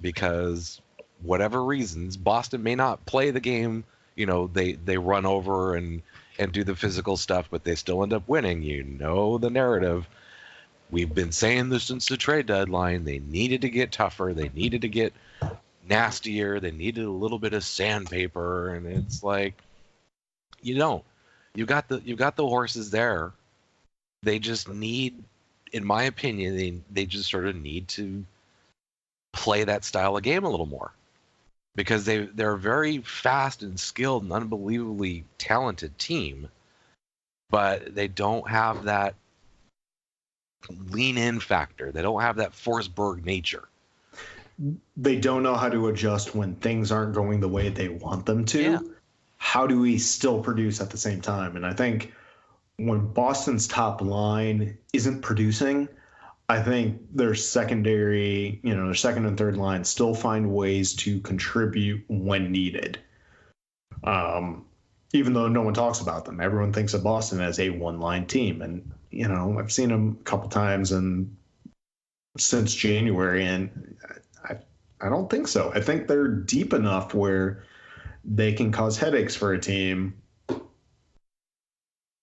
[0.00, 0.80] because
[1.22, 3.84] whatever reasons Boston may not play the game,
[4.14, 6.02] you know, they they run over and
[6.38, 8.62] and do the physical stuff but they still end up winning.
[8.62, 10.08] You know the narrative
[10.90, 13.04] We've been saying this since the trade deadline.
[13.04, 14.32] They needed to get tougher.
[14.34, 15.14] They needed to get
[15.88, 16.58] nastier.
[16.58, 19.54] They needed a little bit of sandpaper, and it's like,
[20.62, 21.04] you don't.
[21.54, 23.32] You got the you got the horses there.
[24.22, 25.22] They just need,
[25.72, 28.24] in my opinion, they they just sort of need to
[29.32, 30.92] play that style of game a little more
[31.76, 36.48] because they they're a very fast and skilled and unbelievably talented team,
[37.48, 39.14] but they don't have that
[40.68, 41.92] lean in factor.
[41.92, 43.68] They don't have that Forsberg nature.
[44.96, 48.44] They don't know how to adjust when things aren't going the way they want them
[48.46, 48.62] to.
[48.62, 48.78] Yeah.
[49.38, 51.56] How do we still produce at the same time?
[51.56, 52.12] And I think
[52.76, 55.88] when Boston's top line isn't producing,
[56.48, 61.20] I think their secondary, you know, their second and third line still find ways to
[61.20, 62.98] contribute when needed.
[64.02, 64.66] Um,
[65.12, 68.26] even though no one talks about them, everyone thinks of Boston as a one line
[68.26, 68.62] team.
[68.62, 71.36] And you know, I've seen them a couple times and
[72.38, 73.96] since January, and
[74.44, 74.56] I,
[75.00, 75.72] I don't think so.
[75.74, 77.64] I think they're deep enough where
[78.24, 80.14] they can cause headaches for a team.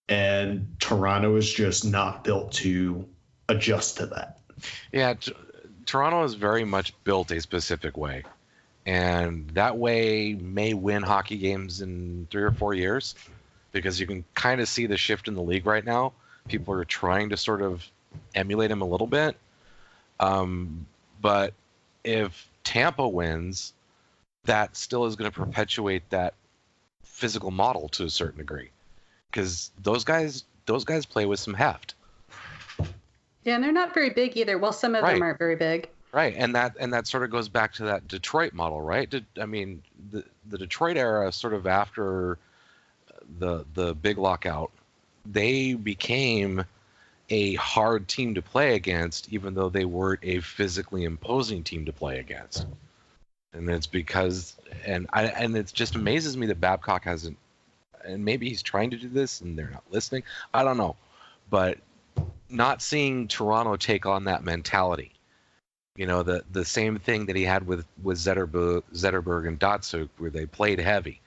[0.10, 3.08] And Toronto is just not built to
[3.50, 4.40] adjust to that.
[4.94, 5.34] Yeah, t-
[5.86, 8.24] Toronto is very much built a specific way.
[8.86, 13.16] And that way may win hockey games in three or four years
[13.74, 16.14] because you can kind of see the shift in the league right now
[16.48, 17.86] people are trying to sort of
[18.34, 19.38] emulate him a little bit.
[20.20, 20.86] Um,
[21.22, 21.54] but
[22.04, 23.74] if Tampa wins,
[24.46, 26.34] that still is going to perpetuate that
[27.04, 28.70] physical model to a certain degree,
[29.30, 31.96] because those guys those guys play with some heft.
[33.44, 34.58] Yeah, and they're not very big either.
[34.58, 35.14] Well, some of right.
[35.14, 35.90] them aren't very big.
[36.12, 39.14] Right, and that and that sort of goes back to that Detroit model, right?
[39.40, 42.38] I mean, the the Detroit era, sort of after
[43.40, 44.72] the the big lockout,
[45.32, 46.66] they became
[47.30, 51.94] a hard team to play against, even though they weren't a physically imposing team to
[51.94, 52.66] play against.
[53.54, 54.56] And it's because,
[54.86, 57.38] and I, and it just amazes me that Babcock hasn't,
[58.06, 60.24] and maybe he's trying to do this and they're not listening.
[60.54, 60.96] I don't know,
[61.50, 61.80] but
[62.50, 65.12] not seeing Toronto take on that mentality,
[65.98, 70.10] You know, the the same thing that he had with with Zetterberg, Zetterberg and Datsyuk,
[70.20, 71.20] where they played heavy.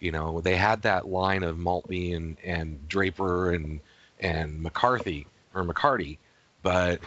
[0.00, 3.80] You know, they had that line of Maltby and and Draper and
[4.20, 6.18] and McCarthy or McCarty,
[6.62, 7.00] but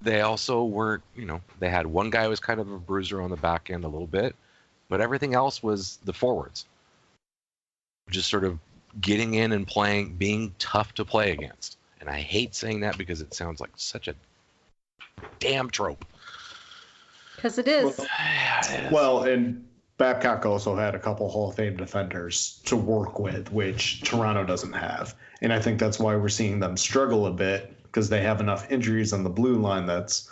[0.00, 3.20] they also weren't, you know, they had one guy who was kind of a bruiser
[3.20, 4.34] on the back end a little bit,
[4.88, 6.66] but everything else was the forwards.
[8.10, 8.58] Just sort of
[9.00, 11.78] getting in and playing, being tough to play against.
[12.00, 14.14] And I hate saying that because it sounds like such a
[15.38, 16.04] damn trope.
[17.36, 17.98] Because it is.
[17.98, 19.64] Well, well, and
[20.02, 24.72] Babcock also had a couple Hall of Fame defenders to work with, which Toronto doesn't
[24.72, 25.14] have.
[25.42, 28.68] And I think that's why we're seeing them struggle a bit because they have enough
[28.68, 30.28] injuries on the blue line that's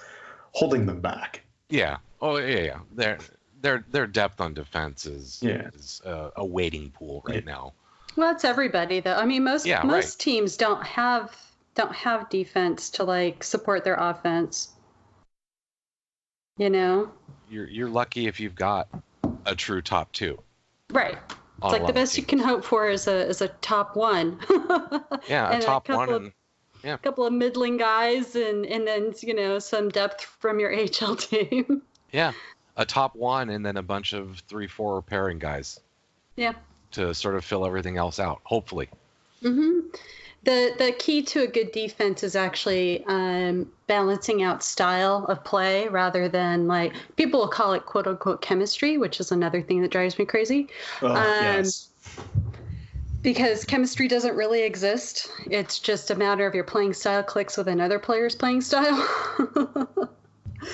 [0.50, 1.42] holding them back.
[1.68, 1.98] Yeah.
[2.20, 2.78] Oh yeah, yeah.
[2.96, 3.18] Their
[3.62, 5.68] their their depth on defense is Yeah.
[5.72, 7.72] is uh, a waiting pool right now.
[8.16, 9.14] Well, it's everybody though.
[9.14, 10.24] I mean, most Yeah, most right.
[10.24, 11.36] teams don't have
[11.76, 14.70] don't have defense to like support their offense.
[16.58, 17.12] You know,
[17.48, 18.88] You're you're lucky if you've got
[19.47, 20.38] a true top two.
[20.91, 21.18] right?
[21.62, 24.38] It's like the best you can hope for is a is a top one.
[25.28, 26.24] Yeah, a top couple one.
[26.26, 26.32] Of,
[26.82, 31.18] And, couple of middling guys, and and then you know some depth from your HL
[31.20, 31.82] team.
[32.12, 32.32] yeah,
[32.76, 35.78] a top one, and then a bunch of three, four pairing guys
[36.36, 36.55] yeah.
[36.93, 38.41] to sort of fill everything else out.
[38.45, 38.88] Hopefully.
[39.43, 39.80] hmm
[40.43, 45.88] The the key to a good defense is actually um, balancing out style of play
[45.88, 49.91] rather than like people will call it quote unquote chemistry, which is another thing that
[49.91, 50.68] drives me crazy
[51.03, 51.91] Oh, Um, yes.
[53.22, 55.28] because chemistry doesn't really exist.
[55.51, 59.07] It's just a matter of your playing style clicks with another player's playing style.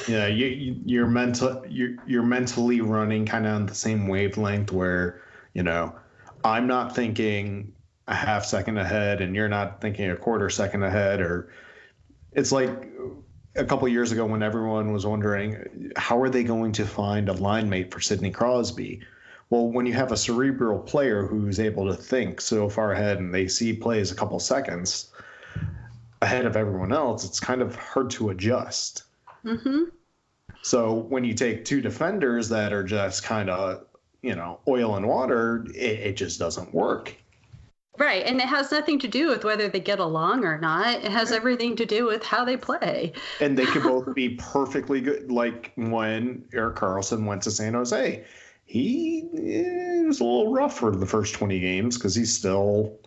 [0.09, 4.73] Yeah, you, you you're mental you're you're mentally running kind of on the same wavelength
[4.73, 5.23] where
[5.55, 5.97] you know
[6.45, 7.76] I'm not thinking
[8.09, 11.53] a half second ahead and you're not thinking a quarter second ahead or
[12.33, 12.71] it's like
[13.57, 17.33] a couple years ago when everyone was wondering how are they going to find a
[17.33, 19.01] line mate for Sidney Crosby.
[19.49, 23.33] Well, when you have a cerebral player who's able to think so far ahead and
[23.33, 25.13] they see plays a couple seconds
[26.21, 29.05] ahead of everyone else, it's kind of hard to adjust.
[29.43, 29.85] hmm
[30.63, 33.87] So when you take two defenders that are just kind of,
[34.21, 37.15] you know, oil and water, it, it just doesn't work.
[37.99, 41.03] Right, and it has nothing to do with whether they get along or not.
[41.05, 43.13] It has everything to do with how they play.
[43.41, 45.31] And they could both be perfectly good.
[45.33, 48.25] Like when Erik Karlsson went to San Jose,
[48.65, 49.25] he
[50.07, 52.99] was a little rough for the first 20 games because he's still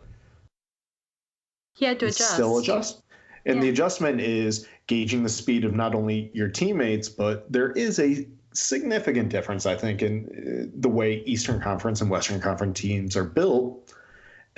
[1.75, 2.33] He had to adjust.
[2.33, 3.01] still adjust.
[3.45, 7.99] And the adjustment is gauging the speed of not only your teammates, but there is
[7.99, 13.15] a significant difference, I think, in uh, the way Eastern Conference and Western Conference teams
[13.15, 13.93] are built,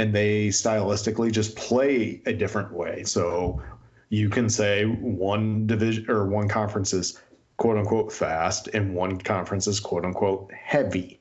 [0.02, 3.04] and they stylistically just play a different way.
[3.04, 3.62] So
[4.10, 7.22] you can say one division or one conference is
[7.58, 11.20] quote unquote fast, and one conference is quote unquote heavy.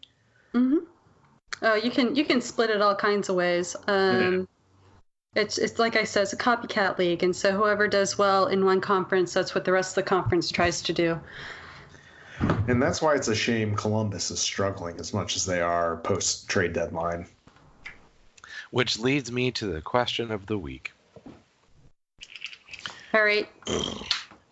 [0.54, 0.78] hmm
[1.60, 3.76] Oh, you can you can split it all kinds of ways.
[3.86, 4.48] Um,
[5.34, 8.64] It's it's like I said, it's a copycat league, and so whoever does well in
[8.64, 11.20] one conference, that's what the rest of the conference tries to do.
[12.66, 16.48] And that's why it's a shame Columbus is struggling as much as they are post
[16.48, 17.26] trade deadline.
[18.70, 20.92] Which leads me to the question of the week.
[23.12, 23.48] All right,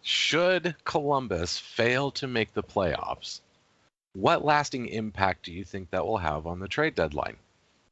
[0.03, 3.41] Should Columbus fail to make the playoffs,
[4.15, 7.37] what lasting impact do you think that will have on the trade deadline?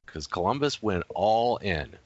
[0.04, 1.96] Because Columbus went all in.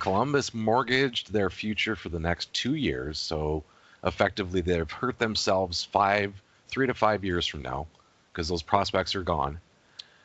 [0.00, 3.64] Columbus mortgaged their future for the next two years, so
[4.04, 6.34] effectively they've hurt themselves five,
[6.68, 7.86] three to five years from now,
[8.32, 9.60] because those prospects are gone.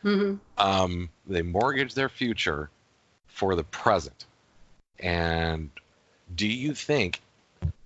[0.01, 2.69] hmm um, they mortgage their future
[3.39, 4.25] for the present.
[4.99, 5.69] And
[6.35, 7.21] do you think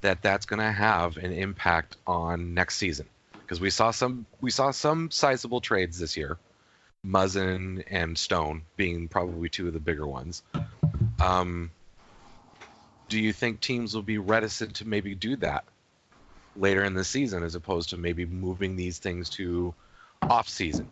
[0.01, 3.05] that that's going to have an impact on next season?
[3.33, 6.39] Because we saw some we saw some sizable trades this year,
[7.05, 10.41] Muzzin and Stone being probably two of the bigger ones.
[11.21, 11.69] Um,
[13.07, 15.65] do you think teams will be reticent to maybe do that
[16.55, 19.75] later in the season as opposed to maybe moving these things to
[20.23, 20.89] off season?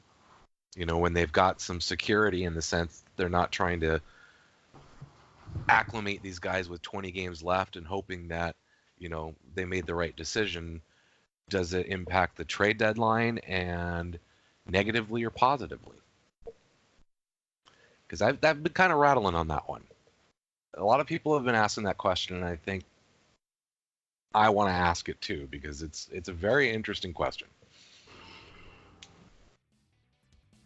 [0.75, 4.01] you know, when they've got some security in the sense they're not trying to
[5.69, 8.55] acclimate these guys with 20 games left and hoping that,
[8.97, 10.81] you know, they made the right decision.
[11.49, 14.19] Does it impact the trade deadline and
[14.67, 15.97] negatively or positively?
[18.05, 19.83] Because I've, I've been kind of rattling on that one.
[20.75, 22.83] A lot of people have been asking that question, and I think
[24.33, 27.47] I want to ask it too because it's it's a very interesting question.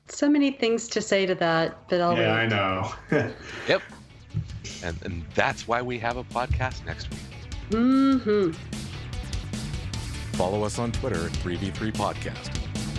[0.08, 2.44] so many things to say to that, but I'll yeah, wait.
[2.44, 2.94] I know.
[3.68, 3.82] Yep.
[4.84, 7.20] And and that's why we have a podcast next week.
[7.72, 8.52] hmm
[10.34, 12.54] Follow us on Twitter at 3v3 Podcast.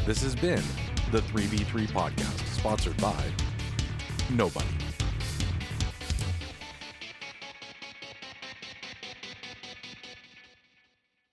[0.07, 0.63] This has been
[1.13, 3.23] the 3v3 Podcast, sponsored by
[4.31, 4.67] nobody.